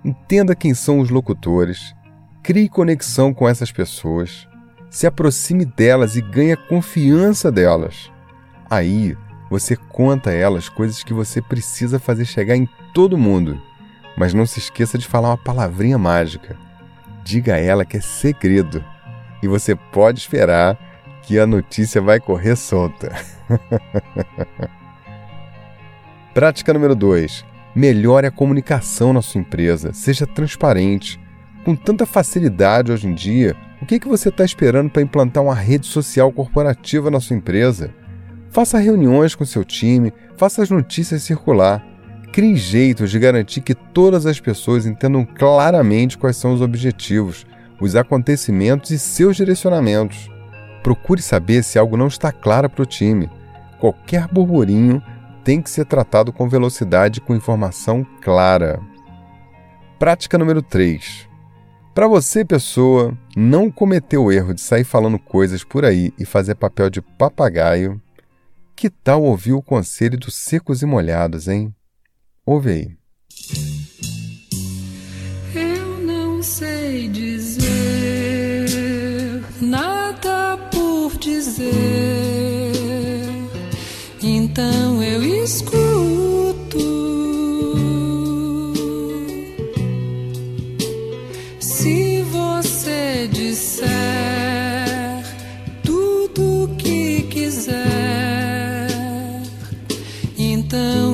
Entenda 0.04 0.54
quem 0.54 0.74
são 0.74 1.00
os 1.00 1.10
locutores, 1.10 1.96
crie 2.44 2.68
conexão 2.68 3.34
com 3.34 3.48
essas 3.48 3.72
pessoas, 3.72 4.46
se 4.90 5.08
aproxime 5.08 5.64
delas 5.64 6.18
e 6.18 6.22
ganhe 6.22 6.58
confiança 6.58 7.50
delas. 7.50 8.12
Aí 8.70 9.16
você 9.50 9.78
conta 9.78 10.32
a 10.32 10.34
elas 10.34 10.68
coisas 10.68 11.02
que 11.02 11.14
você 11.14 11.42
precisa 11.42 11.98
fazer 11.98 12.26
chegar 12.26 12.58
em 12.58 12.68
todo 12.94 13.18
mundo. 13.18 13.58
Mas 14.18 14.34
não 14.34 14.46
se 14.46 14.60
esqueça 14.60 14.98
de 14.98 15.08
falar 15.08 15.30
uma 15.30 15.38
palavrinha 15.38 15.98
mágica. 15.98 16.58
Diga 17.24 17.54
a 17.54 17.58
ela 17.58 17.86
que 17.86 17.96
é 17.96 18.02
segredo. 18.02 18.84
E 19.42 19.48
você 19.48 19.78
pode 19.78 20.20
esperar 20.20 20.78
que 21.22 21.40
a 21.40 21.48
notícia 21.48 22.02
vai 22.02 22.20
correr 22.20 22.58
solta. 22.58 23.16
Prática 26.36 26.74
número 26.74 26.94
2. 26.94 27.46
Melhore 27.74 28.28
a 28.28 28.32
comunicação 28.32 29.14
na 29.14 29.22
sua 29.22 29.40
empresa. 29.40 29.94
Seja 29.94 30.28
transparente. 30.28 31.18
Com 31.64 31.78
tanta 31.78 32.06
facilidade 32.06 32.92
hoje 32.92 33.08
em 33.08 33.14
dia, 33.14 33.56
o 33.82 33.86
que, 33.86 34.02
que 34.02 34.08
você 34.10 34.28
está 34.28 34.44
esperando 34.44 34.90
para 34.90 35.02
implantar 35.02 35.42
uma 35.42 35.56
rede 35.56 35.88
social 35.88 36.30
corporativa 36.34 37.10
na 37.10 37.22
sua 37.22 37.38
empresa? 37.38 37.90
Faça 38.50 38.78
reuniões 38.78 39.34
com 39.34 39.46
seu 39.46 39.64
time, 39.64 40.12
faça 40.36 40.62
as 40.62 40.70
notícias 40.70 41.24
circular. 41.24 41.82
Crie 42.34 42.58
jeitos 42.58 43.12
de 43.12 43.18
garantir 43.18 43.62
que 43.62 43.74
todas 43.74 44.26
as 44.26 44.38
pessoas 44.38 44.86
entendam 44.86 45.24
claramente 45.24 46.18
quais 46.18 46.36
são 46.36 46.54
os 46.54 46.60
objetivos, 46.60 47.46
os 47.80 47.96
acontecimentos 47.96 48.92
e 48.92 49.00
seus 49.00 49.38
direcionamentos. 49.38 50.30
Procure 50.84 51.22
saber 51.22 51.64
se 51.64 51.80
algo 51.80 51.96
não 51.96 52.08
está 52.08 52.30
claro 52.34 52.70
para 52.70 52.84
o 52.84 52.86
time. 52.86 53.30
Qualquer 53.80 54.28
burburinho 54.28 55.02
tem 55.46 55.62
que 55.62 55.70
ser 55.70 55.86
tratado 55.86 56.34
com 56.34 56.50
velocidade 56.50 57.22
com 57.22 57.36
informação 57.36 58.04
clara. 58.22 58.82
Prática 60.00 60.40
número 60.40 60.62
3. 60.64 61.30
Para 61.94 62.08
você, 62.08 62.44
pessoa, 62.44 63.16
não 63.38 63.70
cometer 63.72 64.18
o 64.18 64.32
erro 64.32 64.56
de 64.56 64.60
sair 64.60 64.84
falando 64.84 65.20
coisas 65.20 65.64
por 65.64 65.86
aí 65.86 66.12
e 66.20 66.26
fazer 66.26 66.56
papel 66.56 66.90
de 66.90 67.00
papagaio, 67.00 68.02
que 68.76 68.90
tal 68.90 69.24
ouvir 69.24 69.54
o 69.54 69.62
conselho 69.62 70.18
dos 70.18 70.34
secos 70.36 70.82
e 70.82 70.86
molhados, 70.86 71.48
hein? 71.48 71.74
Ouve 72.46 72.72
aí. 72.72 72.98
Eu 75.54 76.00
não 76.00 76.42
sei 76.44 77.08
dizer 77.08 77.66
nada 79.62 80.58
por 80.72 81.18
dizer, 81.18 82.25
então 84.56 85.04
eu 85.04 85.22
escuto. 85.44 85.76
Se 91.60 92.22
você 92.32 93.28
disser 93.30 93.92
tudo 95.84 96.74
que 96.78 97.24
quiser, 97.24 98.88
então 100.38 101.05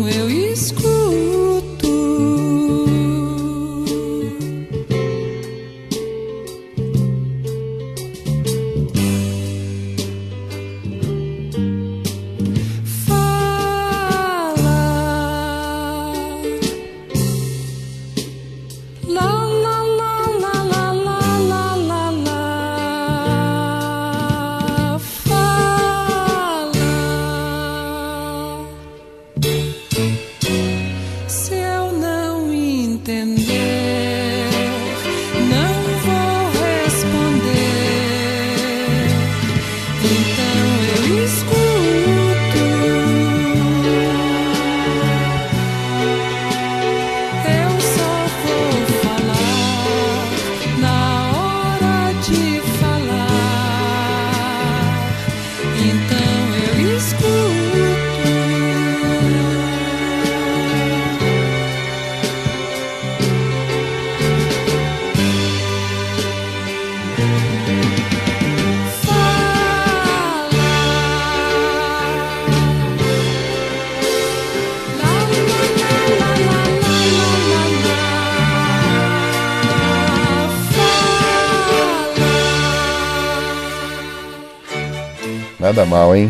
Nada 85.72 85.86
mal, 85.86 86.14
hein? 86.14 86.30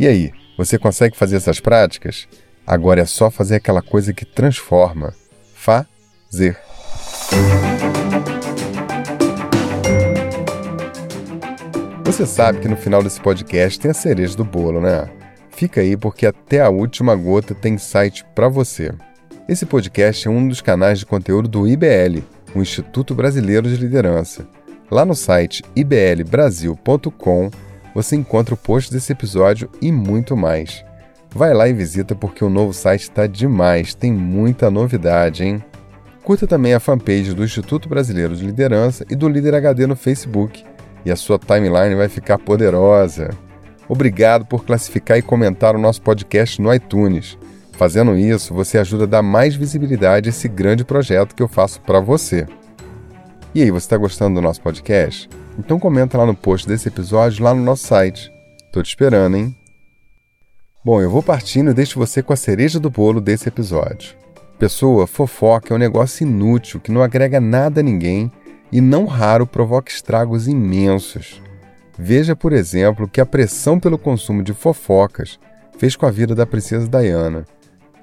E 0.00 0.06
aí, 0.06 0.32
você 0.56 0.78
consegue 0.78 1.14
fazer 1.14 1.36
essas 1.36 1.60
práticas? 1.60 2.26
Agora 2.66 3.02
é 3.02 3.04
só 3.04 3.30
fazer 3.30 3.56
aquela 3.56 3.82
coisa 3.82 4.14
que 4.14 4.24
transforma. 4.24 5.12
Fazer. 5.54 6.56
Você 12.06 12.24
sabe 12.24 12.60
que 12.60 12.68
no 12.68 12.76
final 12.78 13.02
desse 13.02 13.20
podcast 13.20 13.78
tem 13.78 13.90
a 13.90 13.94
cereja 13.94 14.34
do 14.34 14.46
bolo, 14.46 14.80
né? 14.80 15.10
Fica 15.50 15.82
aí 15.82 15.94
porque 15.94 16.24
até 16.24 16.62
a 16.62 16.70
última 16.70 17.14
gota 17.14 17.54
tem 17.54 17.76
site 17.76 18.24
para 18.34 18.48
você. 18.48 18.94
Esse 19.46 19.66
podcast 19.66 20.26
é 20.26 20.30
um 20.30 20.48
dos 20.48 20.62
canais 20.62 21.00
de 21.00 21.04
conteúdo 21.04 21.50
do 21.50 21.68
IBL, 21.68 22.22
o 22.54 22.62
Instituto 22.62 23.14
Brasileiro 23.14 23.68
de 23.68 23.76
Liderança. 23.76 24.48
Lá 24.90 25.04
no 25.04 25.14
site 25.14 25.62
iblbrasil.com 25.76 27.50
você 27.94 28.16
encontra 28.16 28.54
o 28.54 28.58
post 28.58 28.92
desse 28.92 29.12
episódio 29.12 29.68
e 29.80 29.90
muito 29.92 30.36
mais. 30.36 30.84
Vai 31.34 31.54
lá 31.54 31.68
e 31.68 31.72
visita 31.72 32.14
porque 32.14 32.44
o 32.44 32.50
novo 32.50 32.72
site 32.72 33.02
está 33.02 33.26
demais, 33.26 33.94
tem 33.94 34.12
muita 34.12 34.70
novidade, 34.70 35.44
hein? 35.44 35.64
Curta 36.22 36.46
também 36.46 36.74
a 36.74 36.80
fanpage 36.80 37.34
do 37.34 37.42
Instituto 37.42 37.88
Brasileiro 37.88 38.36
de 38.36 38.44
Liderança 38.44 39.04
e 39.10 39.16
do 39.16 39.28
Líder 39.28 39.54
HD 39.54 39.86
no 39.86 39.96
Facebook, 39.96 40.64
e 41.04 41.10
a 41.10 41.16
sua 41.16 41.38
timeline 41.38 41.94
vai 41.94 42.08
ficar 42.08 42.38
poderosa. 42.38 43.30
Obrigado 43.88 44.46
por 44.46 44.64
classificar 44.64 45.18
e 45.18 45.22
comentar 45.22 45.74
o 45.74 45.80
nosso 45.80 46.00
podcast 46.02 46.62
no 46.62 46.72
iTunes. 46.72 47.36
Fazendo 47.72 48.16
isso, 48.16 48.54
você 48.54 48.78
ajuda 48.78 49.04
a 49.04 49.08
dar 49.08 49.22
mais 49.22 49.56
visibilidade 49.56 50.28
a 50.28 50.30
esse 50.30 50.46
grande 50.46 50.84
projeto 50.84 51.34
que 51.34 51.42
eu 51.42 51.48
faço 51.48 51.80
para 51.80 51.98
você. 51.98 52.46
E 53.54 53.62
aí, 53.62 53.70
você 53.70 53.86
está 53.86 53.96
gostando 53.96 54.36
do 54.36 54.42
nosso 54.42 54.60
podcast? 54.60 55.28
Então 55.58 55.78
comenta 55.78 56.16
lá 56.16 56.24
no 56.24 56.34
post 56.34 56.66
desse 56.66 56.88
episódio 56.88 57.44
lá 57.44 57.54
no 57.54 57.62
nosso 57.62 57.86
site. 57.86 58.32
Tô 58.72 58.82
te 58.82 58.88
esperando, 58.88 59.36
hein? 59.36 59.54
Bom, 60.84 61.00
eu 61.00 61.10
vou 61.10 61.22
partindo 61.22 61.70
e 61.70 61.74
deixo 61.74 61.98
você 61.98 62.22
com 62.22 62.32
a 62.32 62.36
cereja 62.36 62.80
do 62.80 62.90
bolo 62.90 63.20
desse 63.20 63.48
episódio. 63.48 64.16
Pessoa, 64.58 65.06
fofoca 65.06 65.72
é 65.72 65.76
um 65.76 65.78
negócio 65.78 66.26
inútil 66.26 66.80
que 66.80 66.90
não 66.90 67.02
agrega 67.02 67.40
nada 67.40 67.80
a 67.80 67.82
ninguém 67.82 68.30
e 68.70 68.80
não 68.80 69.04
raro 69.04 69.46
provoca 69.46 69.92
estragos 69.92 70.48
imensos. 70.48 71.42
Veja, 71.98 72.34
por 72.34 72.52
exemplo, 72.52 73.06
que 73.06 73.20
a 73.20 73.26
pressão 73.26 73.78
pelo 73.78 73.98
consumo 73.98 74.42
de 74.42 74.54
fofocas 74.54 75.38
fez 75.76 75.94
com 75.94 76.06
a 76.06 76.10
vida 76.10 76.34
da 76.34 76.46
princesa 76.46 76.88
Diana. 76.88 77.44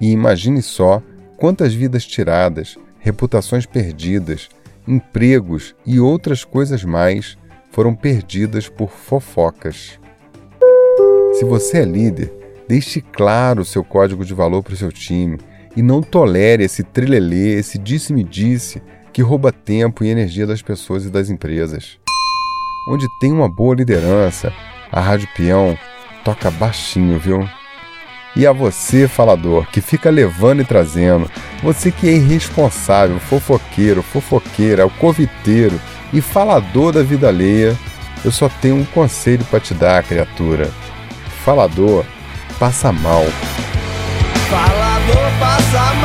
E 0.00 0.12
imagine 0.12 0.62
só 0.62 1.02
quantas 1.36 1.74
vidas 1.74 2.06
tiradas, 2.06 2.78
reputações 3.00 3.66
perdidas, 3.66 4.48
empregos 4.86 5.74
e 5.84 5.98
outras 5.98 6.44
coisas 6.44 6.84
mais 6.84 7.36
foram 7.70 7.94
perdidas 7.94 8.68
por 8.68 8.90
fofocas. 8.90 9.98
Se 11.34 11.44
você 11.44 11.78
é 11.78 11.84
líder, 11.84 12.32
deixe 12.68 13.00
claro 13.00 13.62
o 13.62 13.64
seu 13.64 13.82
código 13.82 14.24
de 14.24 14.34
valor 14.34 14.62
para 14.62 14.74
o 14.74 14.76
seu 14.76 14.92
time 14.92 15.38
e 15.76 15.82
não 15.82 16.02
tolere 16.02 16.64
esse 16.64 16.82
trilelê, 16.82 17.58
esse 17.58 17.78
disse-me-disse 17.78 18.82
que 19.12 19.22
rouba 19.22 19.52
tempo 19.52 20.04
e 20.04 20.08
energia 20.08 20.46
das 20.46 20.62
pessoas 20.62 21.04
e 21.04 21.10
das 21.10 21.30
empresas. 21.30 21.98
Onde 22.88 23.06
tem 23.20 23.32
uma 23.32 23.48
boa 23.48 23.74
liderança, 23.74 24.52
a 24.90 25.00
Rádio 25.00 25.28
Peão 25.36 25.78
toca 26.24 26.50
baixinho, 26.50 27.18
viu? 27.18 27.48
E 28.36 28.46
a 28.46 28.52
você, 28.52 29.08
falador, 29.08 29.66
que 29.70 29.80
fica 29.80 30.08
levando 30.08 30.62
e 30.62 30.64
trazendo, 30.64 31.30
você 31.62 31.90
que 31.90 32.08
é 32.08 32.12
irresponsável, 32.12 33.18
fofoqueiro, 33.18 34.02
fofoqueira, 34.02 34.84
alcoviteiro 34.84 35.80
e 36.12 36.20
falador 36.20 36.92
da 36.92 37.02
vida 37.02 37.28
alheia, 37.28 37.76
eu 38.24 38.30
só 38.30 38.48
tenho 38.48 38.76
um 38.76 38.84
conselho 38.84 39.44
para 39.44 39.60
te 39.60 39.72
dar, 39.74 40.02
criatura. 40.02 40.70
Falador, 41.44 42.04
passa 42.58 42.92
mal. 42.92 43.24
Falador 44.50 45.30
passa 45.38 45.94
mal, 45.94 45.99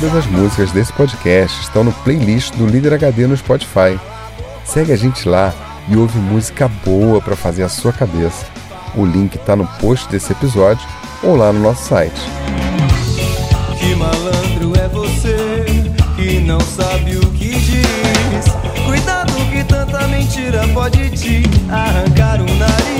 Todas 0.00 0.14
as 0.14 0.26
músicas 0.26 0.70
desse 0.70 0.92
podcast 0.92 1.60
estão 1.60 1.82
no 1.82 1.92
playlist 1.92 2.54
do 2.54 2.66
Líder 2.66 2.94
HD 2.94 3.26
no 3.26 3.36
Spotify. 3.36 3.98
Segue 4.64 4.92
a 4.92 4.96
gente 4.96 5.28
lá 5.28 5.52
e 5.88 5.96
ouve 5.96 6.16
música 6.20 6.68
boa 6.84 7.20
para 7.20 7.34
fazer 7.34 7.64
a 7.64 7.68
sua 7.68 7.92
cabeça. 7.92 8.46
O 8.94 9.04
link 9.04 9.34
está 9.34 9.56
no 9.56 9.66
post 9.80 10.08
desse 10.08 10.30
episódio 10.30 10.86
ou 11.20 11.34
lá 11.34 11.52
no 11.52 11.58
nosso 11.58 11.88
site. 11.88 12.20
Que 13.76 13.96
malandro 13.96 14.72
é 14.78 14.86
você 14.86 15.64
que 16.14 16.38
não 16.38 16.60
sabe 16.60 17.16
o 17.16 17.30
que 17.32 17.58
diz. 17.58 18.84
Cuidado 18.86 19.32
que 19.50 19.64
tanta 19.64 20.06
mentira 20.06 20.62
pode 20.68 21.10
te 21.10 21.42
arrancar 21.68 22.40
o 22.40 22.54
nariz. 22.54 22.97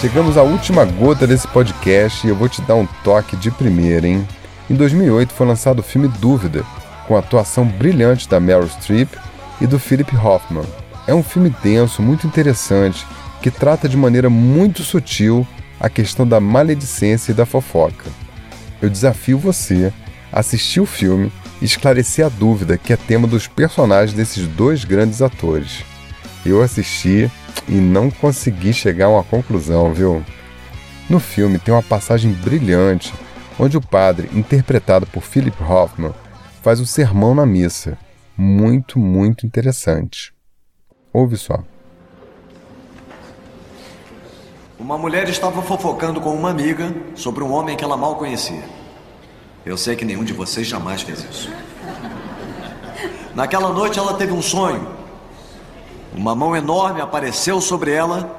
Chegamos 0.00 0.38
à 0.38 0.42
última 0.42 0.84
gota 0.84 1.26
desse 1.26 1.46
podcast 1.46 2.26
e 2.26 2.30
eu 2.30 2.34
vou 2.34 2.48
te 2.48 2.62
dar 2.62 2.74
um 2.74 2.86
toque 3.04 3.36
de 3.36 3.50
primeira, 3.50 4.08
hein? 4.08 4.26
Em 4.68 4.74
2008 4.74 5.32
foi 5.32 5.46
lançado 5.46 5.80
o 5.80 5.82
filme 5.82 6.08
Dúvida, 6.08 6.64
com 7.06 7.16
a 7.16 7.18
atuação 7.18 7.66
brilhante 7.66 8.28
da 8.28 8.40
Meryl 8.40 8.66
Streep 8.66 9.12
e 9.60 9.66
do 9.66 9.78
Philip 9.78 10.16
Hoffman. 10.16 10.64
É 11.06 11.14
um 11.14 11.22
filme 11.22 11.54
denso, 11.62 12.00
muito 12.00 12.26
interessante, 12.26 13.06
que 13.42 13.50
trata 13.50 13.88
de 13.88 13.96
maneira 13.96 14.30
muito 14.30 14.82
sutil 14.82 15.46
a 15.78 15.88
questão 15.88 16.26
da 16.26 16.40
maledicência 16.40 17.32
e 17.32 17.34
da 17.34 17.44
fofoca. 17.44 18.10
Eu 18.80 18.88
desafio 18.88 19.38
você 19.38 19.92
assistir 20.32 20.80
o 20.80 20.86
filme 20.86 21.32
e 21.60 21.64
esclarecer 21.64 22.24
a 22.24 22.28
dúvida 22.28 22.78
que 22.78 22.92
é 22.92 22.96
tema 22.96 23.26
dos 23.26 23.46
personagens 23.46 24.16
desses 24.16 24.46
dois 24.46 24.84
grandes 24.84 25.22
atores. 25.22 25.84
Eu 26.44 26.62
assisti 26.62 27.30
e 27.68 27.74
não 27.74 28.10
consegui 28.10 28.72
chegar 28.72 29.06
a 29.06 29.10
uma 29.10 29.24
conclusão, 29.24 29.92
viu? 29.92 30.24
No 31.08 31.20
filme 31.20 31.58
tem 31.58 31.74
uma 31.74 31.82
passagem 31.82 32.32
brilhante 32.32 33.12
onde 33.58 33.76
o 33.76 33.80
padre, 33.80 34.30
interpretado 34.32 35.06
por 35.06 35.22
Philip 35.22 35.62
Hoffman, 35.62 36.14
faz 36.62 36.80
um 36.80 36.86
sermão 36.86 37.34
na 37.34 37.44
missa. 37.44 37.98
Muito, 38.36 38.98
muito 38.98 39.44
interessante. 39.44 40.32
Ouve 41.12 41.36
só. 41.36 41.62
Uma 44.78 44.96
mulher 44.96 45.28
estava 45.28 45.60
fofocando 45.60 46.22
com 46.22 46.32
uma 46.32 46.50
amiga 46.50 46.94
sobre 47.14 47.44
um 47.44 47.52
homem 47.52 47.76
que 47.76 47.84
ela 47.84 47.98
mal 47.98 48.16
conhecia. 48.16 48.79
Eu 49.64 49.76
sei 49.76 49.94
que 49.94 50.04
nenhum 50.04 50.24
de 50.24 50.32
vocês 50.32 50.66
jamais 50.66 51.02
fez 51.02 51.22
isso. 51.22 51.52
Naquela 53.34 53.72
noite 53.72 53.98
ela 53.98 54.14
teve 54.14 54.32
um 54.32 54.42
sonho. 54.42 54.88
Uma 56.14 56.34
mão 56.34 56.56
enorme 56.56 57.00
apareceu 57.00 57.60
sobre 57.60 57.92
ela, 57.92 58.36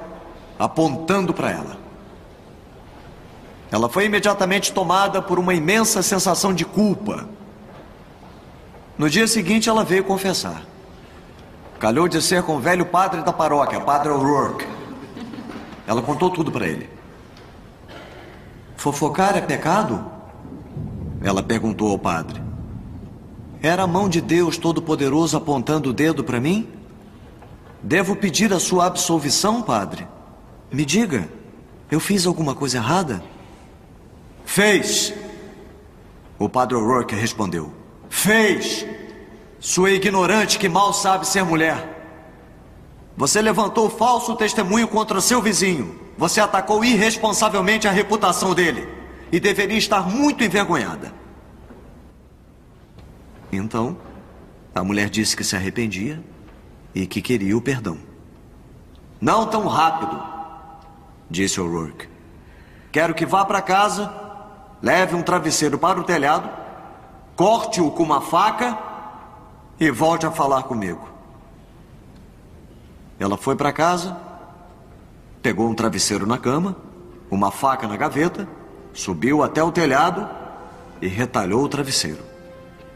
apontando 0.58 1.32
para 1.32 1.50
ela. 1.50 1.76
Ela 3.70 3.88
foi 3.88 4.04
imediatamente 4.04 4.72
tomada 4.72 5.22
por 5.22 5.38
uma 5.38 5.54
imensa 5.54 6.02
sensação 6.02 6.52
de 6.52 6.64
culpa. 6.64 7.26
No 8.98 9.08
dia 9.08 9.26
seguinte, 9.26 9.70
ela 9.70 9.82
veio 9.82 10.04
confessar. 10.04 10.62
Calhou 11.80 12.06
de 12.06 12.20
ser 12.20 12.42
com 12.42 12.56
o 12.56 12.60
velho 12.60 12.84
padre 12.84 13.22
da 13.22 13.32
paróquia, 13.32 13.80
Padre 13.80 14.10
O'Rourke. 14.10 14.66
Ela 15.86 16.02
contou 16.02 16.30
tudo 16.30 16.52
para 16.52 16.66
ele. 16.66 16.88
Fofocar 18.76 19.36
é 19.38 19.40
pecado? 19.40 20.11
Ela 21.22 21.42
perguntou 21.42 21.90
ao 21.90 21.98
padre. 21.98 22.42
Era 23.62 23.84
a 23.84 23.86
mão 23.86 24.08
de 24.08 24.20
Deus 24.20 24.56
Todo-Poderoso 24.56 25.36
apontando 25.36 25.90
o 25.90 25.92
dedo 25.92 26.24
para 26.24 26.40
mim? 26.40 26.68
Devo 27.80 28.16
pedir 28.16 28.52
a 28.52 28.58
sua 28.58 28.86
absolvição, 28.86 29.62
padre? 29.62 30.06
Me 30.70 30.84
diga, 30.84 31.28
eu 31.90 32.00
fiz 32.00 32.26
alguma 32.26 32.54
coisa 32.54 32.78
errada? 32.78 33.22
Fez. 34.44 35.14
O 36.38 36.48
padre 36.48 36.76
O'Rourke 36.76 37.14
respondeu. 37.14 37.72
Fez. 38.10 38.84
Sua 39.60 39.92
ignorante 39.92 40.58
que 40.58 40.68
mal 40.68 40.92
sabe 40.92 41.26
ser 41.26 41.44
mulher. 41.44 41.92
Você 43.16 43.40
levantou 43.40 43.88
falso 43.88 44.34
testemunho 44.34 44.88
contra 44.88 45.20
seu 45.20 45.40
vizinho. 45.40 46.00
Você 46.18 46.40
atacou 46.40 46.84
irresponsavelmente 46.84 47.86
a 47.86 47.92
reputação 47.92 48.54
dele. 48.54 49.01
E 49.32 49.40
deveria 49.40 49.78
estar 49.78 50.08
muito 50.08 50.44
envergonhada. 50.44 51.12
Então, 53.50 53.96
a 54.74 54.84
mulher 54.84 55.10
disse 55.10 55.36
que 55.36 55.42
se 55.42 55.56
arrependia 55.56 56.22
e 56.94 57.06
que 57.06 57.20
queria 57.20 57.56
o 57.56 57.60
perdão. 57.60 57.98
Não 59.20 59.46
tão 59.46 59.66
rápido, 59.66 60.22
disse 61.30 61.60
O'Rourke. 61.60 62.08
Quero 62.90 63.14
que 63.14 63.24
vá 63.24 63.44
para 63.44 63.62
casa, 63.62 64.12
leve 64.82 65.14
um 65.14 65.22
travesseiro 65.22 65.78
para 65.78 65.98
o 65.98 66.04
telhado, 66.04 66.50
corte-o 67.34 67.90
com 67.90 68.02
uma 68.02 68.20
faca 68.20 68.78
e 69.80 69.90
volte 69.90 70.26
a 70.26 70.30
falar 70.30 70.64
comigo. 70.64 71.08
Ela 73.18 73.36
foi 73.36 73.54
para 73.54 73.72
casa, 73.72 74.16
pegou 75.40 75.68
um 75.68 75.74
travesseiro 75.74 76.26
na 76.26 76.38
cama, 76.38 76.76
uma 77.30 77.50
faca 77.50 77.86
na 77.86 77.96
gaveta, 77.96 78.48
subiu 78.92 79.42
até 79.42 79.62
o 79.62 79.72
telhado 79.72 80.28
e 81.00 81.06
retalhou 81.06 81.64
o 81.64 81.68
travesseiro. 81.68 82.20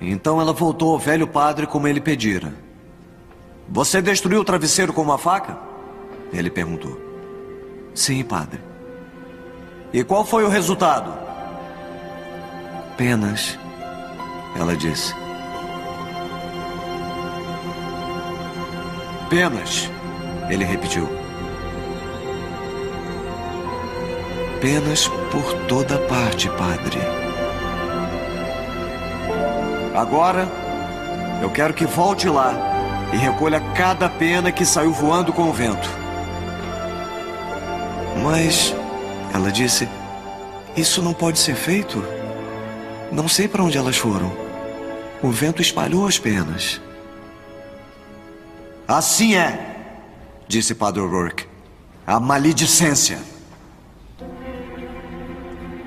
Então 0.01 0.41
ela 0.41 0.53
voltou 0.53 0.93
ao 0.93 0.99
velho 0.99 1.27
padre 1.27 1.67
como 1.67 1.89
ele 1.89 2.01
pedira. 2.01 2.55
Você 3.69 4.01
destruiu 4.01 4.41
o 4.41 4.45
travesseiro 4.45 4.93
com 4.93 5.03
uma 5.03 5.19
faca? 5.19 5.59
Ele 6.33 6.51
perguntou. 6.51 7.01
Sim, 7.95 8.23
padre. 8.23 8.61
E 9.93 10.05
qual 10.05 10.25
foi 10.25 10.45
o 10.45 10.49
resultado? 10.49 11.13
Penas, 12.97 13.59
ela 14.59 14.77
disse. 14.77 15.15
Penas, 19.29 19.91
ele 20.49 20.65
repetiu. 20.65 21.26
Penas 24.61 25.09
por 25.31 25.53
toda 25.67 25.99
parte, 25.99 26.49
padre. 26.51 26.99
Agora, 29.95 30.49
eu 31.43 31.51
quero 31.51 31.75
que 31.75 31.87
volte 31.87 32.29
lá 32.29 32.55
e 33.13 33.17
recolha 33.17 33.61
cada 33.75 34.09
pena 34.09 34.51
que 34.51 34.65
saiu 34.65 34.93
voando 34.93 35.33
com 35.33 35.49
o 35.49 35.53
vento. 35.53 35.89
Mas, 38.23 38.75
ela 39.35 39.53
disse, 39.53 39.89
isso 40.77 41.03
não 41.03 41.13
pode 41.13 41.39
ser 41.39 41.55
feito. 41.55 42.05
Não 43.13 43.29
sei 43.29 43.47
para 43.49 43.63
onde 43.63 43.79
elas 43.79 43.97
foram. 43.97 44.31
O 45.23 45.31
vento 45.31 45.63
espalhou 45.63 46.07
as 46.07 46.19
penas. 46.19 46.81
Assim 48.89 49.35
é, 49.35 49.77
disse 50.49 50.75
Padre 50.75 51.01
O'Rourke. 51.01 51.47
A 52.07 52.21
maledicência. 52.21 53.36